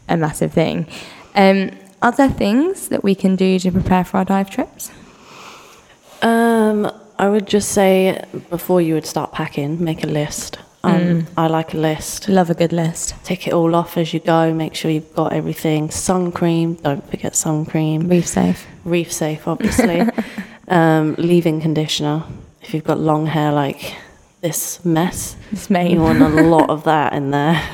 a 0.08 0.16
massive 0.16 0.52
thing. 0.52 0.86
Um, 1.34 1.70
there 2.16 2.28
things 2.30 2.88
that 2.88 3.04
we 3.04 3.14
can 3.14 3.36
do 3.36 3.58
to 3.58 3.70
prepare 3.70 4.04
for 4.04 4.18
our 4.18 4.24
dive 4.24 4.50
trips? 4.50 4.90
Um, 6.22 6.90
I 7.18 7.28
would 7.28 7.46
just 7.46 7.70
say 7.70 8.24
before 8.48 8.80
you 8.80 8.94
would 8.94 9.06
start 9.06 9.32
packing, 9.32 9.82
make 9.82 10.02
a 10.02 10.06
list. 10.06 10.58
Um, 10.82 10.92
Mm. 11.00 11.26
I 11.36 11.46
like 11.48 11.74
a 11.74 11.76
list. 11.76 12.28
Love 12.28 12.48
a 12.50 12.54
good 12.54 12.72
list. 12.72 13.14
Tick 13.24 13.46
it 13.46 13.52
all 13.52 13.74
off 13.74 13.96
as 13.98 14.14
you 14.14 14.20
go. 14.20 14.52
Make 14.54 14.74
sure 14.74 14.90
you've 14.90 15.14
got 15.14 15.32
everything. 15.32 15.90
Sun 15.90 16.32
cream, 16.32 16.74
don't 16.74 17.08
forget 17.10 17.36
sun 17.36 17.66
cream. 17.66 18.08
Reef 18.08 18.26
safe. 18.26 18.66
Reef 18.84 19.12
safe, 19.12 19.46
obviously. 19.46 20.00
um, 20.68 21.14
leave-in 21.18 21.60
conditioner. 21.60 22.22
If 22.62 22.72
you've 22.72 22.84
got 22.84 22.98
long 22.98 23.26
hair 23.26 23.52
like 23.52 23.94
this 24.40 24.82
mess, 24.84 25.36
It's 25.52 25.68
made. 25.68 25.92
you 25.92 26.00
want 26.00 26.22
a 26.22 26.28
lot 26.54 26.70
of 26.70 26.84
that 26.84 27.12
in 27.12 27.30
there. 27.30 27.60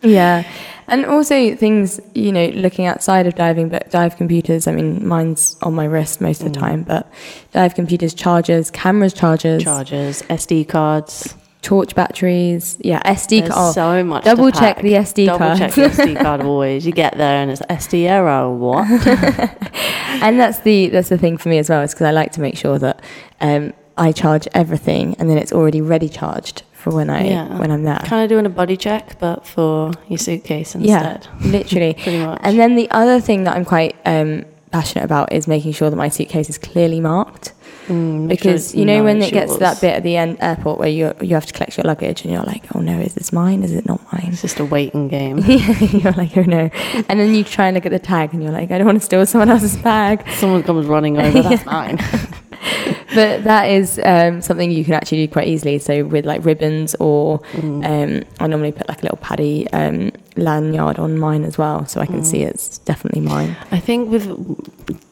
Yeah. 0.00 0.44
And 0.86 1.04
also 1.04 1.56
things, 1.56 2.00
you 2.14 2.30
know, 2.30 2.46
looking 2.50 2.86
outside 2.86 3.26
of 3.26 3.34
diving, 3.34 3.68
but 3.68 3.90
dive 3.90 4.16
computers, 4.16 4.68
I 4.68 4.72
mean, 4.72 5.06
mine's 5.06 5.56
on 5.60 5.74
my 5.74 5.86
wrist 5.86 6.20
most 6.20 6.40
of 6.42 6.52
the 6.52 6.56
Mm. 6.58 6.62
time, 6.62 6.82
but 6.84 7.10
dive 7.52 7.74
computers, 7.74 8.14
chargers, 8.14 8.70
cameras, 8.70 9.12
chargers, 9.12 9.64
Chargers, 9.64 10.22
SD 10.30 10.68
cards. 10.68 11.34
Torch 11.62 11.94
batteries. 11.94 12.76
Yeah, 12.80 13.02
SD 13.02 13.40
There's 13.40 13.52
card. 13.52 13.74
so 13.74 14.04
much. 14.04 14.24
double 14.24 14.50
check 14.50 14.80
the 14.80 14.92
SD 14.92 15.26
Double 15.26 15.38
card. 15.38 15.58
Double 15.58 15.72
check 15.74 15.74
the 15.74 16.02
SD 16.02 16.20
card 16.22 16.40
always. 16.42 16.86
You 16.86 16.92
get 16.92 17.16
there 17.16 17.42
and 17.42 17.50
it's 17.50 17.60
SD 17.62 18.08
error. 18.08 18.50
What? 18.50 18.86
and 20.22 20.38
that's 20.40 20.60
the 20.60 20.88
that's 20.88 21.08
the 21.08 21.18
thing 21.18 21.36
for 21.36 21.48
me 21.48 21.58
as 21.58 21.68
well, 21.68 21.82
is 21.82 21.92
because 21.94 22.06
I 22.06 22.10
like 22.12 22.32
to 22.32 22.40
make 22.40 22.56
sure 22.56 22.78
that 22.78 23.00
um, 23.40 23.72
I 23.96 24.12
charge 24.12 24.46
everything 24.54 25.16
and 25.18 25.28
then 25.28 25.38
it's 25.38 25.52
already 25.52 25.80
ready 25.80 26.08
charged 26.08 26.62
for 26.72 26.94
when 26.94 27.10
I 27.10 27.26
Yeah. 27.28 27.58
when 27.58 27.70
I'm 27.72 27.82
there. 27.82 27.98
kind 28.04 28.22
of 28.22 28.28
doing 28.28 28.46
a 28.46 28.50
body 28.50 28.76
check, 28.76 29.18
but 29.18 29.44
for 29.46 29.92
your 30.08 30.18
suitcase 30.18 30.74
instead. 30.74 31.26
Yeah, 31.40 31.40
literally. 31.50 31.94
Pretty 31.94 32.18
much. 32.24 32.40
And 32.42 32.58
then 32.58 32.76
the 32.76 32.88
other 32.90 33.20
thing 33.20 33.44
that 33.44 33.56
I'm 33.56 33.64
quite 33.64 33.96
um, 34.06 34.44
passionate 34.70 35.04
about 35.04 35.32
is 35.32 35.48
making 35.48 35.72
sure 35.72 35.90
that 35.90 35.96
my 35.96 36.08
suitcase 36.08 36.48
is 36.48 36.56
clearly 36.58 37.00
marked. 37.00 37.52
Mm, 37.88 38.28
because 38.28 38.74
you 38.74 38.84
know 38.84 39.02
when 39.02 39.22
it 39.22 39.32
gets 39.32 39.54
to 39.54 39.58
that 39.60 39.80
bit 39.80 39.94
at 39.94 40.02
the 40.02 40.16
end 40.16 40.36
airport 40.40 40.78
where 40.78 40.88
you 40.88 41.14
you 41.22 41.34
have 41.34 41.46
to 41.46 41.52
collect 41.52 41.76
your 41.76 41.84
luggage 41.84 42.22
and 42.22 42.32
you're 42.32 42.42
like, 42.42 42.64
oh 42.76 42.80
no, 42.80 42.98
is 43.00 43.14
this 43.14 43.32
mine? 43.32 43.62
Is 43.62 43.72
it 43.72 43.86
not 43.86 44.00
mine? 44.12 44.28
It's 44.32 44.42
just 44.42 44.60
a 44.60 44.64
waiting 44.64 45.08
game. 45.08 45.38
you're 45.46 46.12
like, 46.12 46.36
oh 46.36 46.42
no, 46.42 46.70
and 47.08 47.18
then 47.18 47.34
you 47.34 47.44
try 47.44 47.66
and 47.66 47.74
look 47.74 47.86
at 47.86 47.92
the 47.92 47.98
tag 47.98 48.34
and 48.34 48.42
you're 48.42 48.52
like, 48.52 48.70
I 48.70 48.78
don't 48.78 48.86
want 48.86 48.98
to 49.00 49.04
steal 49.04 49.24
someone 49.24 49.48
else's 49.48 49.76
bag. 49.78 50.28
Someone 50.32 50.62
comes 50.62 50.86
running 50.86 51.18
over, 51.18 51.42
that's 51.48 51.64
mine. 51.64 51.98
But 53.14 53.44
that 53.44 53.70
is 53.70 53.98
um, 54.04 54.42
something 54.42 54.70
you 54.70 54.84
can 54.84 54.92
actually 54.92 55.26
do 55.26 55.32
quite 55.32 55.48
easily. 55.48 55.78
So 55.78 56.04
with 56.04 56.26
like 56.26 56.44
ribbons 56.44 56.94
or 56.96 57.40
um, 57.54 58.22
I 58.38 58.46
normally 58.46 58.70
put 58.70 58.86
like 58.86 59.00
a 59.00 59.02
little 59.02 59.16
paddy 59.16 59.66
um, 59.72 60.12
lanyard 60.36 60.98
on 60.98 61.18
mine 61.18 61.44
as 61.44 61.56
well, 61.56 61.86
so 61.86 62.02
I 62.02 62.06
can 62.06 62.22
see 62.22 62.42
it's 62.42 62.78
definitely 62.78 63.22
mine. 63.22 63.56
I 63.70 63.80
think 63.80 64.10
with 64.10 64.26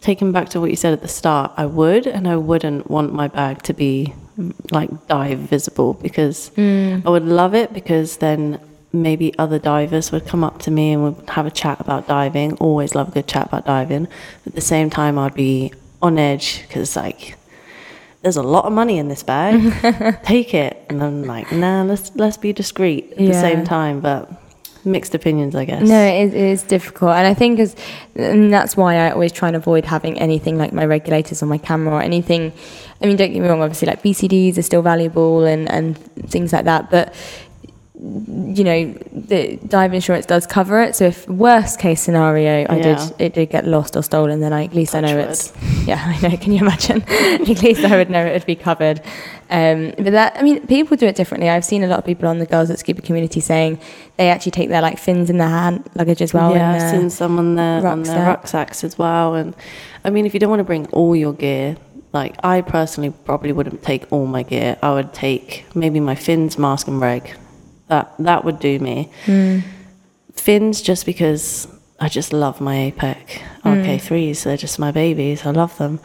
taking 0.02 0.30
back 0.30 0.50
to 0.50 0.60
what 0.60 0.70
you 0.70 0.76
said 0.76 0.92
at 0.92 1.00
the 1.00 1.08
start, 1.08 1.52
I 1.56 1.64
would 1.64 2.06
and 2.06 2.28
I 2.28 2.36
wouldn't 2.36 2.90
want 2.90 3.14
my 3.14 3.28
bag 3.28 3.62
to 3.62 3.72
be 3.72 4.14
like 4.70 5.06
dive 5.08 5.38
visible 5.38 5.94
because 5.94 6.50
I 6.58 7.08
would 7.08 7.24
love 7.24 7.54
it 7.54 7.72
because 7.72 8.18
then 8.18 8.60
maybe 8.92 9.36
other 9.38 9.58
divers 9.58 10.12
would 10.12 10.26
come 10.26 10.44
up 10.44 10.58
to 10.60 10.70
me 10.70 10.92
and 10.92 11.02
would 11.02 11.30
have 11.30 11.46
a 11.46 11.50
chat 11.50 11.80
about 11.80 12.06
diving. 12.06 12.54
Always 12.58 12.94
love 12.94 13.08
a 13.08 13.10
good 13.12 13.26
chat 13.26 13.46
about 13.46 13.66
diving. 13.66 14.06
At 14.46 14.54
the 14.54 14.60
same 14.60 14.90
time, 14.90 15.18
I'd 15.18 15.34
be 15.34 15.72
on 16.02 16.18
edge 16.18 16.62
because 16.66 16.96
like 16.96 17.36
there's 18.22 18.36
a 18.36 18.42
lot 18.42 18.64
of 18.64 18.72
money 18.72 18.98
in 18.98 19.08
this 19.08 19.22
bag. 19.22 19.54
Take 20.24 20.52
it, 20.52 20.84
and 20.88 21.02
I'm 21.02 21.24
like, 21.24 21.52
nah, 21.52 21.82
let's 21.82 22.14
let's 22.16 22.36
be 22.36 22.52
discreet 22.52 23.12
at 23.12 23.18
the 23.18 23.34
same 23.34 23.64
time, 23.64 24.00
but. 24.00 24.30
Mixed 24.84 25.16
opinions, 25.16 25.56
I 25.56 25.64
guess. 25.64 25.82
No, 25.82 26.00
it 26.00 26.26
is, 26.26 26.32
it 26.32 26.40
is 26.40 26.62
difficult, 26.62 27.16
and 27.16 27.26
I 27.26 27.34
think 27.34 27.58
as 27.58 27.74
and 28.14 28.52
that's 28.52 28.76
why 28.76 28.94
I 28.94 29.10
always 29.10 29.32
try 29.32 29.48
and 29.48 29.56
avoid 29.56 29.84
having 29.84 30.16
anything 30.16 30.58
like 30.58 30.72
my 30.72 30.84
regulators 30.84 31.42
on 31.42 31.48
my 31.48 31.58
camera 31.58 31.94
or 31.94 32.00
anything. 32.00 32.52
I 33.02 33.06
mean, 33.06 33.16
don't 33.16 33.32
get 33.32 33.42
me 33.42 33.48
wrong. 33.48 33.62
Obviously, 33.62 33.88
like 33.88 34.04
BCDs 34.04 34.58
are 34.58 34.62
still 34.62 34.82
valuable 34.82 35.44
and 35.44 35.68
and 35.68 35.98
things 36.30 36.52
like 36.52 36.66
that, 36.66 36.88
but 36.88 37.12
you 37.98 38.62
know, 38.62 38.92
the 39.12 39.56
dive 39.66 39.94
insurance 39.94 40.26
does 40.26 40.46
cover 40.46 40.82
it. 40.82 40.94
So 40.94 41.06
if 41.06 41.26
worst 41.28 41.78
case 41.78 42.02
scenario, 42.02 42.66
I 42.68 42.76
Yeah. 42.76 42.82
did 43.08 43.20
it 43.20 43.34
did 43.34 43.50
get 43.50 43.66
lost 43.66 43.96
or 43.96 44.02
stolen, 44.02 44.40
then 44.40 44.52
I, 44.52 44.64
at 44.64 44.74
least 44.74 44.94
I 44.94 45.00
know 45.00 45.16
Touch 45.18 45.30
it's 45.30 45.52
yeah, 45.86 46.02
I 46.22 46.28
know. 46.28 46.36
Can 46.36 46.52
you 46.52 46.60
imagine? 46.60 47.02
at 47.08 47.62
least 47.62 47.84
I 47.84 47.96
would 47.96 48.10
know 48.10 48.24
it 48.26 48.32
would 48.34 48.44
be 48.46 48.54
covered. 48.54 49.00
Um, 49.48 49.94
but 49.96 50.10
that 50.12 50.36
I 50.36 50.42
mean, 50.42 50.66
people 50.66 50.96
do 50.98 51.06
it 51.06 51.16
differently. 51.16 51.48
I've 51.48 51.64
seen 51.64 51.84
a 51.84 51.86
lot 51.86 51.98
of 51.98 52.04
people 52.04 52.28
on 52.28 52.38
the 52.38 52.46
Girls 52.46 52.68
That 52.68 52.78
Scuba 52.78 53.00
community 53.00 53.40
saying 53.40 53.80
they 54.18 54.28
actually 54.28 54.52
take 54.52 54.68
their 54.68 54.82
like 54.82 54.98
fins 54.98 55.30
in 55.30 55.38
their 55.38 55.48
hand 55.48 55.88
luggage 55.94 56.20
as 56.20 56.34
well. 56.34 56.52
yeah, 56.54 56.72
I've 56.74 56.90
seen 56.90 57.08
some 57.08 57.38
on 57.38 57.54
their 57.54 57.86
on 57.86 58.02
their 58.02 58.26
rucksacks 58.26 58.84
as 58.84 58.98
well. 58.98 59.34
And 59.36 59.54
I 60.04 60.10
mean, 60.10 60.26
if 60.26 60.34
you 60.34 60.40
don't 60.40 60.50
want 60.50 60.60
to 60.60 60.64
bring 60.64 60.86
all 60.88 61.16
your 61.16 61.32
gear, 61.32 61.78
like 62.12 62.34
I 62.44 62.60
personally 62.60 63.14
probably 63.24 63.52
wouldn't 63.52 63.82
take 63.82 64.04
all 64.12 64.26
my 64.26 64.42
gear. 64.42 64.76
I 64.82 64.92
would 64.92 65.14
take 65.14 65.64
maybe 65.74 65.98
my 65.98 66.14
fins, 66.14 66.58
mask, 66.58 66.88
and 66.88 67.00
reg. 67.00 67.34
That 67.88 68.14
that 68.18 68.44
would 68.44 68.58
do 68.58 68.78
me. 68.78 69.10
Hmm. 69.26 69.58
Fins, 70.32 70.82
just 70.82 71.06
because 71.06 71.66
I 72.00 72.08
just 72.08 72.32
love 72.32 72.60
my 72.60 72.92
Apeks 72.96 73.38
Hmm. 73.62 73.68
RK3s. 73.82 74.44
They're 74.44 74.56
just 74.56 74.78
my 74.78 74.92
babies. 74.92 75.44
I 75.46 75.50
love 75.50 75.76
them. 75.78 75.98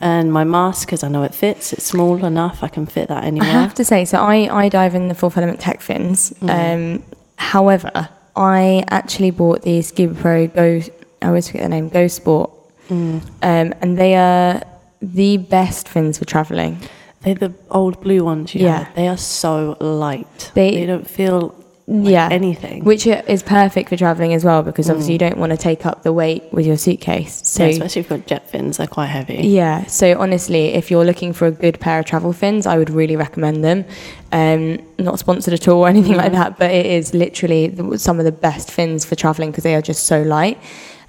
And 0.00 0.30
my 0.32 0.44
mask, 0.44 0.88
because 0.88 1.02
I 1.02 1.08
know 1.08 1.22
it 1.22 1.34
fits. 1.34 1.72
It's 1.72 1.84
small 1.84 2.24
enough. 2.24 2.62
I 2.62 2.68
can 2.68 2.84
fit 2.86 3.08
that 3.08 3.24
anywhere. 3.24 3.48
I 3.48 3.52
have 3.52 3.74
to 3.74 3.84
say, 3.84 4.04
so 4.04 4.18
I, 4.18 4.64
I 4.64 4.68
dive 4.68 4.94
in 4.94 5.08
the 5.08 5.14
Fourth 5.14 5.36
Element 5.38 5.58
Tech 5.60 5.80
fins. 5.80 6.34
Um, 6.42 7.02
however, 7.36 8.08
I 8.34 8.84
actually 8.88 9.30
bought 9.30 9.62
the 9.62 9.78
Scubapro 9.80 10.54
Go, 10.54 10.80
I 11.22 11.26
always 11.28 11.46
forget 11.48 11.62
the 11.62 11.68
name, 11.70 11.88
Go 11.88 12.08
Sport. 12.08 12.50
Um, 12.90 13.22
and 13.42 13.96
they 13.96 14.14
are 14.16 14.60
the 15.00 15.38
best 15.38 15.88
fins 15.88 16.18
for 16.18 16.24
traveling. 16.26 16.78
They're 17.26 17.34
the 17.34 17.52
old 17.72 18.00
blue 18.00 18.22
ones 18.24 18.54
Yeah. 18.54 18.84
had. 18.84 18.94
They 18.94 19.08
are 19.08 19.16
so 19.16 19.76
light. 19.80 20.52
They- 20.54 20.76
They, 20.76 20.86
don't 20.86 21.10
feel 21.10 21.54
like 21.88 22.12
yeah. 22.12 22.28
anything. 22.30 22.84
Which 22.84 23.04
is 23.06 23.42
perfect 23.42 23.88
for 23.88 23.96
traveling 23.96 24.32
as 24.32 24.44
well 24.44 24.62
because 24.62 24.88
obviously 24.88 25.14
you 25.14 25.18
don't 25.18 25.36
want 25.36 25.50
to 25.50 25.56
take 25.58 25.84
up 25.84 26.04
the 26.04 26.12
weight 26.12 26.44
with 26.52 26.66
your 26.66 26.76
suitcase. 26.76 27.40
So 27.44 27.64
yeah, 27.64 27.70
especially 27.70 28.00
if 28.02 28.10
you've 28.10 28.20
got 28.20 28.26
jet 28.28 28.48
fins, 28.48 28.76
they're 28.76 28.86
quite 28.86 29.06
heavy. 29.06 29.40
Yeah, 29.48 29.86
so 29.86 30.16
honestly, 30.20 30.74
if 30.74 30.88
you're 30.90 31.04
looking 31.04 31.32
for 31.32 31.46
a 31.46 31.50
good 31.50 31.80
pair 31.80 31.98
of 31.98 32.06
travel 32.06 32.32
fins, 32.32 32.64
I 32.64 32.78
would 32.78 32.90
really 32.90 33.16
recommend 33.16 33.64
them. 33.64 33.84
Um, 34.30 34.78
not 34.98 35.18
sponsored 35.18 35.54
at 35.54 35.66
all 35.66 35.80
or 35.80 35.88
anything 35.88 36.16
like 36.16 36.30
that, 36.32 36.58
but 36.58 36.70
it 36.70 36.86
is 36.86 37.12
literally 37.12 37.74
some 37.98 38.20
of 38.20 38.24
the 38.24 38.32
best 38.32 38.70
fins 38.70 39.04
for 39.04 39.16
traveling 39.16 39.50
because 39.50 39.64
they 39.64 39.74
are 39.74 39.82
just 39.82 40.04
so 40.04 40.22
light. 40.22 40.58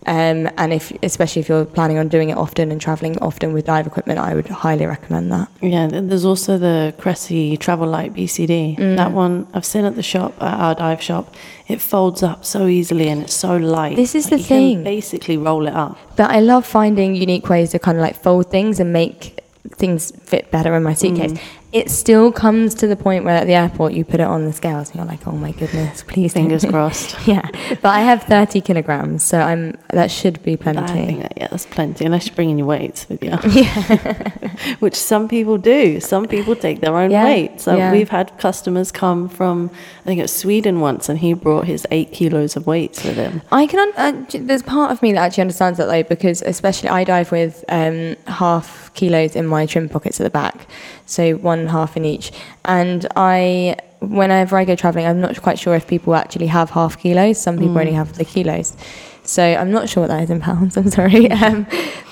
Um, 0.08 0.50
and 0.58 0.72
if, 0.72 0.92
especially 1.04 1.42
if 1.42 1.50
you're 1.50 1.66
planning 1.66 1.98
on 1.98 2.08
doing 2.08 2.30
it 2.30 2.38
often 2.38 2.72
and 2.72 2.80
traveling 2.80 3.20
often 3.20 3.52
with 3.52 3.66
dive 3.66 3.86
equipment, 3.86 4.20
I 4.20 4.34
would 4.36 4.48
highly 4.48 4.86
recommend 4.86 5.32
that. 5.34 5.50
Yeah, 5.62 5.88
there's 5.88 6.24
also 6.24 6.58
the 6.58 6.96
Cressi 6.98 7.60
Travel 7.60 7.88
Light 7.90 8.14
BCD. 8.14 8.78
Mm. 8.78 8.96
That 8.96 9.12
one 9.12 9.48
I've 9.54 9.66
seen 9.66 9.84
at 9.84 9.96
the 9.96 10.04
shop, 10.04 10.42
at 10.42 10.60
our 10.60 10.76
dive 10.76 11.02
shop. 11.02 11.36
It 11.68 11.82
folds 11.82 12.24
up 12.24 12.46
so 12.46 12.68
easily 12.68 13.10
and 13.10 13.24
it's 13.24 13.34
so 13.34 13.58
light. 13.58 13.98
This 13.98 14.16
is 14.16 14.26
Like, 14.26 14.32
the 14.32 14.38
you 14.38 14.44
thing. 14.46 14.76
Can 14.78 14.84
basically 14.86 15.36
roll 15.36 15.68
it 15.68 15.74
up. 15.74 15.98
But 16.16 16.32
I 16.32 16.40
love 16.40 16.66
finding 16.66 17.14
unique 17.16 17.50
ways 17.50 17.72
to 17.72 17.80
kind 17.80 17.98
of 17.98 18.02
like 18.02 18.16
fold 18.16 18.50
things 18.50 18.80
and 18.80 18.94
make 18.94 19.38
things 19.76 20.12
fit 20.24 20.50
better 20.52 20.74
in 20.76 20.84
my 20.84 20.94
suitcase. 20.94 21.34
Mm. 21.34 21.40
It 21.78 21.92
still 21.92 22.32
comes 22.32 22.74
to 22.76 22.88
the 22.88 22.96
point 22.96 23.24
where 23.24 23.36
at 23.36 23.46
the 23.46 23.54
airport 23.54 23.94
you 23.94 24.04
put 24.04 24.20
it 24.20 24.28
on 24.36 24.46
the 24.46 24.54
scales 24.54 24.90
and 24.90 24.96
you're 24.98 25.06
like, 25.06 25.28
oh 25.28 25.32
my 25.34 25.52
goodness, 25.52 26.02
please 26.04 26.34
don't 26.34 26.44
Fingers 26.44 26.66
crossed. 26.66 27.16
Yeah, 27.28 27.48
but 27.84 27.90
I 27.90 28.02
have 28.02 28.24
30 28.24 28.62
kilograms, 28.62 29.24
so 29.24 29.40
I'm 29.40 29.78
that 29.90 30.10
should 30.10 30.42
be 30.44 30.56
plenty. 30.58 31.18
that, 31.22 31.34
yeah, 31.38 31.48
that's 31.50 31.66
plenty. 31.68 32.06
Unless 32.06 32.28
you're 32.28 32.36
bringing 32.36 32.58
your 32.58 32.68
weights 32.68 33.08
with 33.10 33.24
you. 33.24 33.30
Yeah. 33.62 34.32
Which 34.80 34.96
some 34.96 35.28
people 35.28 35.58
do. 35.58 36.00
Some 36.00 36.28
people 36.28 36.56
take 36.56 36.82
their 36.82 36.96
own 36.96 37.12
Yeah, 37.12 37.26
weight. 37.26 37.62
So 37.62 37.76
yeah. 37.78 37.92
we've 37.92 38.10
had 38.10 38.38
customers 38.40 38.92
come 38.92 39.30
from, 39.30 39.70
I 40.02 40.06
think 40.06 40.20
it 40.20 40.24
was 40.24 40.36
Sweden 40.36 40.80
once, 40.80 41.10
and 41.10 41.20
he 41.20 41.34
brought 41.34 41.66
his 41.66 41.86
eight 41.92 42.12
kilos 42.12 42.56
of 42.56 42.66
weights 42.66 43.04
with 43.04 43.18
him. 43.18 43.42
I 43.52 43.68
can. 43.68 43.80
Un- 43.80 43.94
uh, 43.98 44.26
there's 44.48 44.64
part 44.64 44.92
of 44.92 45.02
me 45.04 45.12
that 45.14 45.20
actually 45.20 45.42
understands 45.42 45.78
that 45.78 45.86
though, 45.86 46.04
because 46.04 46.42
especially 46.42 46.90
I 46.90 47.04
dive 47.04 47.32
with 47.32 47.64
um, 47.70 48.16
half 48.28 48.92
kilos 48.96 49.36
in 49.36 49.46
my 49.46 49.66
trim 49.66 49.90
pockets 49.90 50.20
at 50.20 50.24
the 50.24 50.30
back, 50.30 50.68
so 51.06 51.34
one 51.36 51.67
half 51.70 51.96
in 51.98 52.06
each. 52.06 52.32
And 52.66 53.06
I, 53.16 53.76
whenever 54.00 54.58
I 54.58 54.66
go 54.66 54.76
traveling, 54.76 55.06
I'm 55.06 55.22
not 55.22 55.42
quite 55.42 55.60
sure 55.60 55.76
if 55.76 55.88
people 55.88 56.16
actually 56.16 56.48
have 56.48 56.70
half 56.72 56.98
kilos. 57.00 57.40
Some 57.40 57.58
people 57.58 57.78
only 57.80 57.94
have 57.94 58.14
the 58.18 58.26
kilos. 58.26 58.76
So 59.24 59.44
I'm 59.44 59.72
not 59.72 59.90
sure 59.90 60.04
what 60.04 60.08
that 60.08 60.24
is 60.24 60.30
in 60.30 60.40
pounds. 60.40 60.78
I'm 60.80 60.90
sorry, 60.90 61.30
um, 61.32 61.68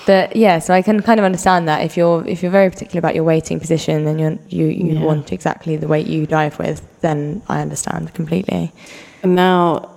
but 0.06 0.36
yeah. 0.36 0.58
So 0.58 0.74
I 0.74 0.82
can 0.82 1.00
kind 1.00 1.18
of 1.18 1.24
understand 1.24 1.66
that 1.66 1.82
if 1.82 1.96
you're 1.96 2.26
if 2.28 2.42
you're 2.42 2.52
very 2.52 2.68
particular 2.68 2.98
about 2.98 3.14
your 3.14 3.24
weighting 3.24 3.58
position 3.58 4.06
and 4.06 4.20
you're, 4.20 4.38
you 4.48 4.66
you 4.66 4.92
Yeah. 4.98 5.04
want 5.04 5.32
exactly 5.32 5.76
the 5.76 5.88
weight 5.88 6.06
you 6.06 6.26
dive 6.26 6.58
with, 6.58 6.82
then 7.00 7.40
I 7.48 7.62
understand 7.62 8.12
completely. 8.12 8.70
And 9.22 9.34
now, 9.34 9.94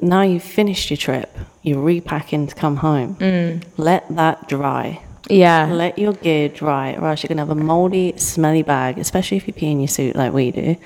now 0.00 0.22
you've 0.22 0.44
finished 0.44 0.90
your 0.90 0.96
trip, 0.96 1.36
you're 1.62 1.82
repacking 1.82 2.46
to 2.46 2.54
come 2.54 2.76
home. 2.76 3.16
Mm. 3.16 3.64
Let 3.76 4.04
that 4.14 4.48
dry. 4.48 5.02
Yeah. 5.28 5.66
Let 5.72 5.98
your 5.98 6.12
gear 6.14 6.48
dry, 6.48 6.94
or 6.94 7.08
else 7.08 7.22
you're 7.22 7.28
gonna 7.28 7.42
have 7.42 7.50
a 7.50 7.54
moldy, 7.54 8.14
smelly 8.16 8.62
bag, 8.62 8.98
especially 8.98 9.36
if 9.36 9.46
you 9.46 9.52
pee 9.52 9.70
in 9.70 9.80
your 9.80 9.88
suit 9.88 10.16
like 10.16 10.32
we 10.32 10.50
do. 10.50 10.76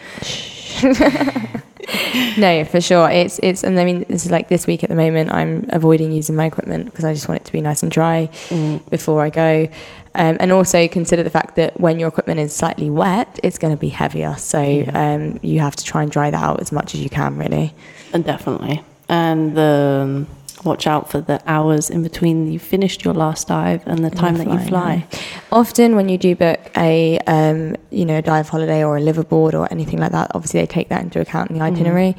No, 2.37 2.65
for 2.65 2.81
sure. 2.81 3.11
It's 3.11 3.39
it's 3.43 3.63
and 3.63 3.79
I 3.79 3.85
mean 3.85 4.05
this 4.09 4.25
is 4.25 4.31
like 4.31 4.49
this 4.49 4.67
week 4.67 4.83
at 4.83 4.89
the 4.89 4.97
moment. 4.97 5.33
I'm 5.33 5.67
avoiding 5.69 6.13
using 6.13 6.35
my 6.35 6.47
equipment 6.47 6.87
because 6.87 7.05
I 7.05 7.13
just 7.13 7.29
want 7.29 7.41
it 7.43 7.45
to 7.45 7.53
be 7.53 7.61
nice 7.61 7.83
and 7.83 7.93
dry 7.93 8.29
before 8.91 9.23
I 9.23 9.31
go, 9.31 9.69
um, 10.15 10.37
and 10.39 10.53
also 10.53 10.87
consider 10.89 11.23
the 11.23 11.31
fact 11.31 11.57
that 11.57 11.79
when 11.81 11.99
your 11.99 12.09
equipment 12.09 12.41
is 12.41 12.55
slightly 12.55 12.89
wet, 12.89 13.41
it's 13.43 13.59
going 13.59 13.75
to 13.75 13.81
be 13.81 13.89
heavier. 13.89 14.37
So 14.37 14.85
um, 14.95 15.41
you 15.43 15.61
have 15.61 15.75
to 15.77 15.85
try 15.85 16.03
and 16.03 16.11
dry 16.11 16.31
that 16.31 16.43
out 16.43 16.61
as 16.61 16.71
much 16.71 16.95
as 16.95 17.01
you 17.01 17.11
can, 17.11 17.37
really. 17.37 17.75
And 18.13 18.25
definitely. 18.25 18.83
And 19.09 19.57
the, 19.57 20.25
watch 20.65 20.87
out 20.87 21.11
for 21.11 21.21
the 21.21 21.43
hours 21.47 21.91
in 21.91 22.03
between 22.03 22.51
you 22.51 22.59
finished 22.59 23.05
your 23.05 23.15
last 23.15 23.49
dive 23.49 23.87
and 23.87 24.05
the 24.05 24.11
time 24.11 24.37
that 24.37 24.49
you 24.49 24.59
fly. 24.59 25.07
Often, 25.53 25.97
when 25.97 26.09
you 26.09 26.19
do 26.19 26.35
book 26.35 26.59
a 26.77 27.19
um, 27.27 27.77
you 27.91 28.05
know 28.05 28.21
dive 28.21 28.49
holiday 28.49 28.85
or 28.85 28.97
a 28.97 29.01
liveaboard 29.01 29.55
or 29.55 29.71
anything 29.71 29.99
like 29.99 30.13
that, 30.13 30.31
obviously 30.35 30.61
they 30.61 30.67
take 30.67 30.89
that 30.89 31.03
into 31.03 31.21
account 31.21 31.51
in 31.51 31.59
the 31.59 31.63
itinerary. 31.63 32.17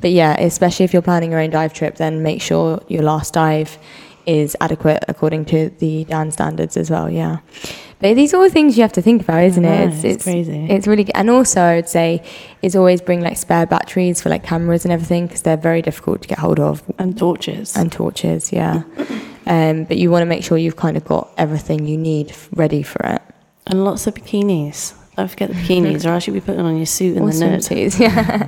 But 0.00 0.10
yeah, 0.12 0.38
especially 0.38 0.84
if 0.84 0.92
you're 0.92 1.02
planning 1.02 1.30
your 1.30 1.40
own 1.40 1.50
dive 1.50 1.72
trip, 1.72 1.96
then 1.96 2.22
make 2.22 2.42
sure 2.42 2.82
your 2.88 3.02
last 3.02 3.34
dive 3.34 3.78
is 4.26 4.56
adequate 4.60 5.04
according 5.08 5.44
to 5.46 5.70
the 5.78 6.04
DAN 6.04 6.30
standards 6.32 6.76
as 6.76 6.90
well. 6.90 7.08
Yeah. 7.08 7.38
But 7.98 8.14
these 8.14 8.34
are 8.34 8.38
all 8.42 8.50
things 8.50 8.76
you 8.76 8.82
have 8.82 8.92
to 8.92 9.00
think 9.02 9.22
about, 9.22 9.42
isn't 9.44 9.64
I 9.64 9.84
it? 9.84 9.88
know, 9.88 10.00
it's 10.10 10.24
crazy. 10.24 10.66
It's 10.68 10.86
really, 10.86 11.06
and 11.14 11.30
also 11.30 11.60
I 11.62 11.76
would 11.76 11.88
say 11.88 12.22
is 12.60 12.76
always 12.76 13.00
bring 13.00 13.22
like 13.22 13.38
spare 13.38 13.64
batteries 13.66 14.20
for 14.20 14.28
like 14.28 14.42
cameras 14.44 14.84
and 14.84 14.92
everything 14.92 15.26
because 15.26 15.42
they're 15.42 15.56
very 15.56 15.80
difficult 15.80 16.20
to 16.22 16.28
get 16.28 16.38
hold 16.38 16.60
of 16.60 16.82
And 16.98 17.16
torches. 17.16 17.74
and 17.76 17.90
torches, 17.90 18.52
yeah. 18.52 18.82
Um, 19.48 19.84
but 19.84 19.96
you 19.96 20.10
want 20.10 20.22
to 20.22 20.26
make 20.26 20.42
sure 20.42 20.58
you've 20.58 20.74
kind 20.74 20.96
of 20.96 21.04
got 21.04 21.30
everything 21.38 21.86
you 21.86 21.96
need 21.96 22.34
ready 22.56 22.82
for 22.82 23.00
it. 23.06 23.22
and 23.68 23.84
lots 23.84 24.08
of 24.08 24.14
bikinis. 24.14 24.92
Don't 25.16 25.28
forget 25.28 25.48
the 25.48 25.54
bikinis, 25.54 26.04
or 26.04 26.10
else 26.10 26.26
you'll 26.26 26.34
be 26.34 26.40
putting 26.40 26.60
on 26.60 26.76
your 26.76 26.84
suit 26.84 27.16
and 27.16 27.24
Or 27.24 27.30
the 27.32 27.32
swimsuits, 27.32 27.98
yeah. 28.00 28.44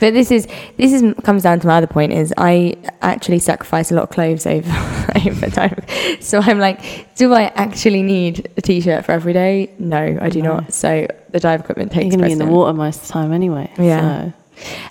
but 0.00 0.14
this 0.14 0.30
is 0.32 0.48
this 0.76 0.92
is 0.92 1.14
comes 1.22 1.44
down 1.44 1.60
to 1.60 1.66
my 1.66 1.76
other 1.76 1.86
point 1.86 2.12
is 2.12 2.34
I 2.36 2.76
actually 3.02 3.38
sacrifice 3.38 3.92
a 3.92 3.94
lot 3.94 4.02
of 4.04 4.10
clothes 4.10 4.46
over 4.46 4.68
over 5.26 5.48
time. 5.50 5.80
So 6.20 6.40
I'm 6.40 6.58
like, 6.58 7.14
do 7.14 7.32
I 7.32 7.44
actually 7.54 8.02
need 8.02 8.50
a 8.56 8.62
t-shirt 8.62 9.04
for 9.04 9.12
every 9.12 9.32
day? 9.32 9.70
No, 9.78 10.18
I 10.20 10.28
do 10.28 10.42
No. 10.42 10.56
not. 10.56 10.72
So 10.72 11.06
the 11.30 11.38
dive 11.38 11.60
equipment 11.60 11.92
takes 11.92 12.06
You're 12.06 12.10
going 12.18 12.20
to 12.20 12.26
be 12.26 12.32
in 12.32 12.38
the 12.38 12.46
water 12.46 12.72
most 12.72 13.02
of 13.02 13.06
the 13.06 13.12
time 13.12 13.32
anyway. 13.32 13.70
Yeah. 13.78 14.30
So. 14.30 14.32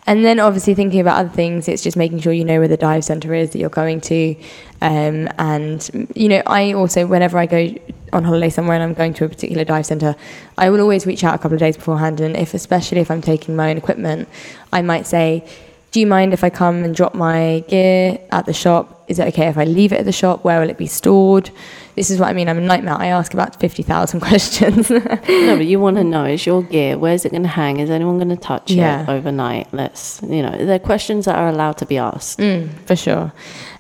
And 0.06 0.24
then 0.24 0.40
obviously 0.40 0.76
thinking 0.76 1.00
about 1.00 1.18
other 1.20 1.30
things, 1.30 1.68
it's 1.68 1.82
just 1.84 1.98
making 1.98 2.20
sure 2.20 2.32
you 2.32 2.46
know 2.46 2.60
where 2.60 2.68
the 2.68 2.78
dive 2.78 3.04
centre 3.04 3.34
is 3.34 3.50
that 3.52 3.60
you're 3.60 3.70
going 3.70 4.00
to. 4.02 4.36
Um, 4.82 5.28
and, 5.40 6.10
you 6.16 6.30
know, 6.30 6.44
I 6.46 6.74
also, 6.74 7.08
whenever 7.08 7.40
I 7.40 7.48
go 7.48 7.74
on 8.16 8.24
holiday 8.24 8.50
somewhere 8.50 8.76
and 8.76 8.84
I'm 8.84 8.94
going 8.94 9.14
to 9.16 9.26
a 9.26 9.30
particular 9.30 9.64
dive 9.64 9.86
centre, 9.86 10.16
I 10.58 10.70
will 10.70 10.82
always 10.82 11.06
reach 11.06 11.24
out 11.24 11.36
a 11.36 11.38
couple 11.38 11.54
of 11.56 11.60
days 11.60 11.76
beforehand. 11.76 12.20
And 12.22 12.36
if, 12.36 12.54
especially 12.54 13.00
if 13.02 13.12
I'm 13.12 13.22
taking 13.22 13.56
my 13.56 13.70
own 13.72 13.78
equipment, 13.78 14.28
I 14.74 14.82
might 14.82 15.06
say, 15.06 15.48
do 15.92 16.00
you 16.02 16.08
mind 16.08 16.34
if 16.34 16.44
I 16.44 16.50
come 16.50 16.84
and 16.84 16.94
drop 16.94 17.16
my 17.16 17.64
gear 17.70 18.20
at 18.32 18.46
the 18.46 18.52
shop? 18.54 19.06
Is 19.08 19.18
it 19.20 19.28
okay 19.30 19.48
if 19.48 19.58
I 19.58 19.64
leave 19.64 19.94
it 19.94 20.00
at 20.00 20.06
the 20.06 20.12
shop? 20.12 20.44
Where 20.44 20.60
will 20.60 20.70
it 20.70 20.78
be 20.78 20.88
stored? 20.88 21.52
This 21.96 22.10
is 22.10 22.20
what 22.20 22.28
I 22.28 22.34
mean. 22.34 22.50
I'm 22.50 22.58
a 22.58 22.62
nightmare. 22.62 22.96
I 22.96 23.08
ask 23.08 23.34
about 23.34 23.58
50,000 23.62 24.20
questions. 24.30 24.90
No, 24.90 25.00
but 25.00 25.66
you 25.66 25.80
want 25.80 25.96
to 25.96 26.04
know 26.04 26.26
is 26.26 26.46
your 26.46 26.64
gear, 26.64 26.98
where's 26.98 27.24
it 27.24 27.30
going 27.30 27.44
to 27.44 27.48
hang? 27.48 27.80
Is 27.80 27.90
anyone 27.90 28.18
going 28.18 28.28
to 28.28 28.36
touch 28.36 28.72
Yeah. 28.72 29.04
it 29.04 29.10
overnight? 29.10 29.74
Let's, 29.74 30.22
you 30.24 30.42
know, 30.42 30.58
they're 30.66 30.80
questions 30.80 31.26
that 31.26 31.36
are 31.38 31.48
allowed 31.48 31.78
to 31.78 31.86
be 31.86 31.98
asked. 31.98 32.40
Mm, 32.40 32.72
for 32.86 32.98
sure. 32.98 33.32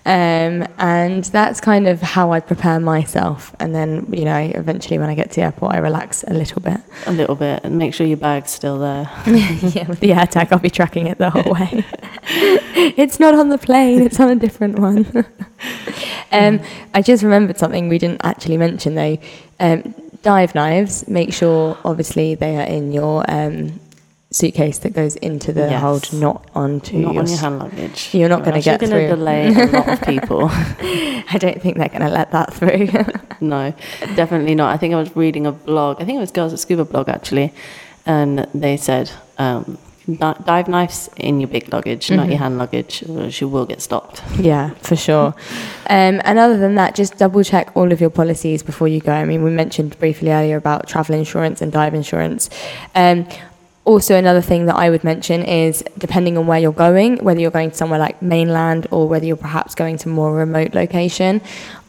Um, 0.05 0.67
and 0.77 1.23
that's 1.25 1.59
kind 1.59 1.87
of 1.87 1.99
how 1.99 2.31
I 2.31 2.39
prepare 2.39 2.79
myself. 2.79 3.55
And 3.59 3.73
then, 3.73 4.05
you 4.13 4.23
know, 4.23 4.37
eventually 4.37 4.99
when 4.99 5.09
I 5.09 5.15
get 5.15 5.31
to 5.31 5.35
the 5.37 5.41
airport, 5.41 5.73
I 5.73 5.79
relax 5.79 6.23
a 6.27 6.33
little 6.33 6.61
bit. 6.61 6.79
A 7.07 7.11
little 7.11 7.33
bit 7.33 7.61
and 7.63 7.79
make 7.79 7.95
sure 7.95 8.05
your 8.05 8.17
bag's 8.17 8.51
still 8.51 8.77
there. 8.77 9.09
yeah, 9.25 9.87
with 9.87 10.01
the 10.01 10.13
air 10.13 10.27
tag, 10.27 10.49
I'll 10.51 10.59
be 10.59 10.69
tracking 10.69 11.07
it 11.07 11.17
the 11.17 11.31
whole 11.31 11.51
way. 11.53 11.83
it's 12.97 13.19
not 13.19 13.33
on 13.33 13.49
the 13.49 13.57
plane, 13.57 14.03
it's 14.03 14.19
on 14.19 14.29
a 14.29 14.35
different 14.35 14.77
one. 14.77 15.25
um, 16.31 16.59
I 16.93 17.01
just 17.01 17.23
remembered 17.23 17.57
something 17.57 17.89
we 17.89 17.97
didn't 17.97 18.21
actually 18.23 18.57
mention 18.57 18.93
though. 18.93 19.17
Um, 19.59 19.95
dive 20.21 20.53
knives, 20.53 21.07
make 21.07 21.33
sure 21.33 21.77
obviously 21.83 22.35
they 22.35 22.57
are 22.57 22.67
in 22.67 22.91
your 22.91 23.25
um, 23.27 23.79
suitcase 24.39 24.77
that 24.79 24.91
goes 24.93 25.15
into 25.17 25.53
the 25.53 25.61
Yes. 25.61 25.81
hold, 25.81 26.13
not 26.13 26.45
onto 26.53 26.97
Not 26.97 27.13
your 27.13 27.21
on 27.23 27.27
your 27.29 27.37
hand 27.37 27.59
luggage. 27.59 28.09
You're 28.13 28.29
not 28.29 28.43
gonna 28.43 28.57
else 28.57 28.65
get 28.65 28.81
You're 28.81 28.89
through. 28.89 29.07
going 29.07 29.09
to 29.09 29.15
delay 29.15 29.47
a 29.47 29.65
lot 29.77 29.87
of 29.89 30.01
people. 30.01 30.49
I 31.33 31.37
don't 31.39 31.61
think 31.61 31.77
they're 31.77 31.89
going 31.89 32.01
to 32.01 32.09
let 32.09 32.31
that 32.31 32.53
through. 32.53 32.89
no, 33.41 33.73
definitely 34.15 34.55
not. 34.55 34.73
I 34.73 34.77
think 34.77 34.93
I 34.93 34.97
was 34.97 35.15
reading 35.15 35.47
a 35.47 35.51
blog. 35.53 36.01
I 36.01 36.05
think 36.05 36.17
it 36.17 36.19
was 36.19 36.31
Girls 36.31 36.51
That 36.51 36.57
Scuba 36.57 36.83
blog 36.85 37.07
actually, 37.09 37.53
and 38.05 38.45
they 38.53 38.75
said 38.77 39.09
um, 39.37 39.77
dive 40.19 40.67
knives 40.67 41.09
in 41.17 41.39
your 41.39 41.47
big 41.47 41.71
luggage, 41.73 42.11
not 42.11 42.23
Mm-hmm. 42.23 42.29
your 42.31 42.39
hand 42.39 42.57
luggage, 42.57 43.03
or 43.09 43.27
you 43.27 43.47
will 43.47 43.65
get 43.65 43.81
stopped. 43.81 44.21
Yeah, 44.37 44.71
for 44.81 44.95
sure. 44.97 45.33
Um, 45.89 46.21
and 46.25 46.37
other 46.37 46.57
than 46.57 46.75
that, 46.75 46.93
just 46.95 47.17
double 47.17 47.43
check 47.43 47.71
all 47.75 47.91
of 47.91 47.99
your 48.01 48.09
policies 48.11 48.61
before 48.63 48.87
you 48.87 48.99
go. 48.99 49.13
I 49.13 49.25
mean, 49.25 49.43
we 49.43 49.49
mentioned 49.51 49.97
briefly 49.97 50.29
earlier 50.31 50.57
about 50.57 50.87
travel 50.87 51.15
insurance 51.15 51.61
and 51.61 51.71
dive 51.71 51.93
insurance. 51.95 52.49
Um, 52.93 53.25
also, 53.85 54.15
another 54.15 54.41
thing 54.41 54.65
that 54.65 54.75
I 54.75 54.89
would 54.89 55.03
mention 55.03 55.43
is 55.43 55.83
depending 55.99 56.37
on 56.37 56.47
where 56.47 56.59
you're 56.59 56.71
going, 56.71 57.17
whether 57.23 57.39
you're 57.39 57.51
going 57.51 57.69
to 57.69 57.77
somewhere 57.77 57.99
like 57.99 58.19
mainland 58.21 58.87
or 58.91 59.07
whether 59.07 59.25
you're 59.25 59.37
perhaps 59.37 59.75
going 59.75 59.97
to 59.99 60.09
a 60.09 60.11
more 60.11 60.33
remote 60.35 60.73
location, 60.73 61.39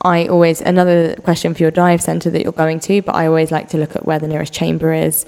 I 0.02 0.26
always, 0.28 0.60
another 0.60 1.16
question 1.16 1.54
for 1.54 1.62
your 1.62 1.70
dive 1.70 2.02
centre 2.02 2.28
that 2.30 2.42
you're 2.42 2.52
going 2.52 2.80
to, 2.80 3.00
but 3.02 3.14
I 3.14 3.26
always 3.26 3.50
like 3.50 3.70
to 3.70 3.78
look 3.78 3.96
at 3.96 4.04
where 4.04 4.18
the 4.18 4.28
nearest 4.28 4.52
chamber 4.52 4.92
is. 4.92 5.24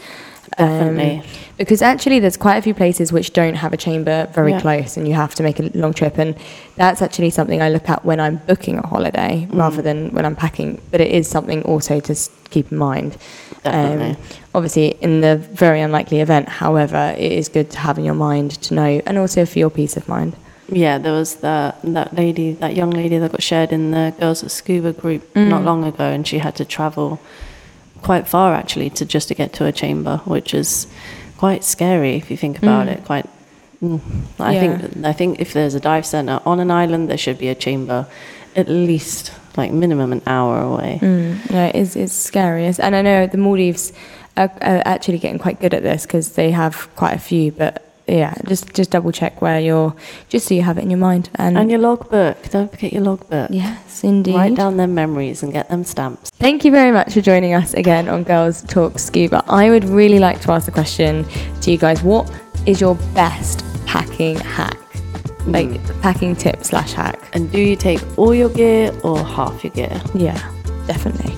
Um, 0.56 0.96
Definitely. 0.96 1.22
because 1.58 1.82
actually, 1.82 2.20
there's 2.20 2.36
quite 2.36 2.56
a 2.56 2.62
few 2.62 2.74
places 2.74 3.12
which 3.12 3.32
don't 3.32 3.54
have 3.54 3.72
a 3.72 3.76
chamber 3.76 4.28
very 4.32 4.52
Yeah. 4.52 4.60
close, 4.60 4.96
and 4.96 5.06
you 5.06 5.14
have 5.14 5.34
to 5.36 5.42
make 5.42 5.60
a 5.60 5.70
long 5.74 5.92
trip. 5.92 6.16
And 6.18 6.34
that's 6.76 7.02
actually 7.02 7.30
something 7.30 7.60
I 7.60 7.68
look 7.68 7.88
at 7.88 8.04
when 8.04 8.18
I'm 8.18 8.40
booking 8.46 8.78
a 8.78 8.86
holiday 8.86 9.46
Mm. 9.50 9.58
rather 9.58 9.82
than 9.82 10.08
when 10.10 10.24
I'm 10.24 10.34
packing. 10.36 10.80
But 10.90 11.00
it 11.00 11.10
is 11.10 11.28
something 11.28 11.62
also 11.62 12.00
to 12.00 12.14
keep 12.50 12.72
in 12.72 12.78
mind. 12.78 13.16
Definitely. 13.62 14.10
Um, 14.10 14.16
obviously, 14.54 14.88
in 15.00 15.20
the 15.20 15.36
very 15.36 15.80
unlikely 15.80 16.20
event, 16.20 16.48
however, 16.48 17.14
it 17.18 17.32
is 17.32 17.48
good 17.48 17.70
to 17.70 17.78
have 17.78 17.98
in 17.98 18.04
your 18.04 18.14
mind 18.14 18.52
to 18.62 18.74
know, 18.74 19.02
and 19.06 19.18
also 19.18 19.44
for 19.44 19.58
your 19.58 19.70
peace 19.70 19.96
of 19.96 20.08
mind. 20.08 20.34
Yeah, 20.70 20.98
there 20.98 21.12
was 21.12 21.36
that 21.36 21.80
that 21.82 22.14
lady, 22.14 22.52
that 22.52 22.76
young 22.76 22.90
lady 22.90 23.16
that 23.18 23.32
got 23.32 23.42
shared 23.42 23.72
in 23.72 23.90
the 23.90 24.14
Girls 24.20 24.42
That 24.42 24.50
Scuba 24.50 24.92
group 24.92 25.34
not 25.34 25.64
long 25.64 25.84
ago, 25.84 26.04
and 26.04 26.26
she 26.26 26.38
had 26.38 26.54
to 26.56 26.64
travel 26.64 27.20
quite 28.02 28.28
far 28.28 28.54
actually 28.54 28.90
to 28.90 29.04
just 29.04 29.28
to 29.28 29.34
get 29.34 29.52
to 29.54 29.64
a 29.64 29.72
chamber, 29.72 30.18
which 30.24 30.54
is 30.54 30.86
quite 31.38 31.64
scary 31.64 32.16
if 32.16 32.30
you 32.30 32.36
think 32.36 32.58
about 32.58 32.86
it. 32.88 33.02
Quite, 33.04 33.26
mm, 33.82 34.00
I 34.38 34.52
Yeah. 34.54 34.60
think 34.60 35.06
I 35.06 35.12
think 35.12 35.40
if 35.40 35.52
there's 35.52 35.74
a 35.74 35.80
dive 35.80 36.04
center 36.04 36.40
on 36.44 36.60
an 36.60 36.70
island, 36.70 37.08
there 37.08 37.18
should 37.18 37.38
be 37.38 37.48
a 37.48 37.54
chamber, 37.54 38.06
at 38.54 38.68
least 38.68 39.32
like 39.58 39.72
minimum 39.72 40.12
an 40.12 40.22
hour 40.26 40.60
away. 40.60 40.98
Mm, 41.02 41.50
no, 41.50 41.70
it's, 41.74 41.96
it's 41.96 42.12
scary. 42.12 42.64
And 42.66 42.96
I 42.96 43.02
know 43.02 43.26
the 43.26 43.36
Maldives 43.38 43.92
are, 44.36 44.50
are 44.62 44.82
actually 44.86 45.18
getting 45.18 45.38
quite 45.38 45.60
good 45.60 45.74
at 45.74 45.82
this 45.82 46.06
because 46.06 46.32
they 46.32 46.50
have 46.52 46.88
quite 46.96 47.12
a 47.14 47.18
few. 47.18 47.52
But 47.52 47.84
yeah, 48.06 48.34
just 48.46 48.72
just 48.72 48.90
double 48.90 49.12
check 49.12 49.42
where 49.42 49.60
you're, 49.60 49.94
just 50.30 50.46
so 50.48 50.54
you 50.54 50.62
have 50.62 50.78
it 50.78 50.82
in 50.82 50.90
your 50.90 50.98
mind. 50.98 51.28
And, 51.34 51.58
And 51.58 51.70
your 51.70 51.80
logbook, 51.80 52.48
don't 52.48 52.70
forget 52.70 52.92
your 52.92 53.02
logbook. 53.02 53.50
yes, 53.50 54.02
indeed. 54.02 54.34
Write 54.34 54.54
down 54.56 54.78
their 54.78 54.86
memories 54.86 55.42
and 55.42 55.52
get 55.52 55.68
them 55.68 55.84
stamps. 55.84 56.30
Thank 56.30 56.64
you 56.64 56.70
very 56.70 56.90
much 56.92 57.12
for 57.12 57.20
joining 57.20 57.52
us 57.52 57.74
again 57.74 58.08
on 58.08 58.22
Girls 58.24 58.62
Talk 58.62 58.98
Scuba. 58.98 59.44
I 59.48 59.68
would 59.68 59.84
really 59.84 60.20
like 60.20 60.40
to 60.42 60.52
ask 60.52 60.64
the 60.64 60.72
question 60.72 61.26
to 61.60 61.70
you 61.70 61.76
guys 61.76 62.02
what 62.02 62.30
is 62.64 62.80
your 62.80 62.94
best 63.14 63.62
packing 63.86 64.36
hack? 64.36 64.78
Like 65.46 66.00
packing 66.02 66.36
tip 66.36 66.64
slash 66.64 66.92
hack? 66.92 67.18
And 67.32 67.50
do 67.50 67.60
you 67.60 67.76
take 67.76 68.00
all 68.18 68.34
your 68.34 68.50
gear 68.50 68.92
or 69.02 69.18
half 69.18 69.64
your 69.64 69.72
gear? 69.72 70.02
Yeah, 70.14 70.52
definitely. 70.86 71.34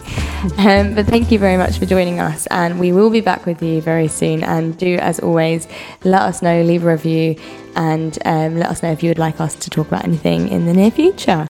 Um, 0.58 0.94
but 0.94 1.06
thank 1.06 1.30
you 1.30 1.38
very 1.38 1.58
much 1.58 1.78
for 1.78 1.84
joining 1.84 2.18
us, 2.18 2.46
and 2.46 2.80
we 2.80 2.92
will 2.92 3.10
be 3.10 3.20
back 3.20 3.44
with 3.44 3.62
you 3.62 3.82
very 3.82 4.08
soon. 4.08 4.42
And 4.42 4.76
do, 4.78 4.96
as 4.96 5.20
always, 5.20 5.68
let 6.02 6.22
us 6.22 6.40
know, 6.40 6.62
leave 6.62 6.84
a 6.84 6.92
review, 6.92 7.36
and 7.76 8.18
um, 8.24 8.56
let 8.56 8.70
us 8.70 8.82
know 8.82 8.90
if 8.90 9.02
you 9.02 9.10
would 9.10 9.18
like 9.18 9.38
us 9.40 9.54
to 9.56 9.70
talk 9.70 9.86
about 9.86 10.04
anything 10.04 10.48
in 10.48 10.64
the 10.64 10.72
near 10.72 10.90
future. 10.90 11.46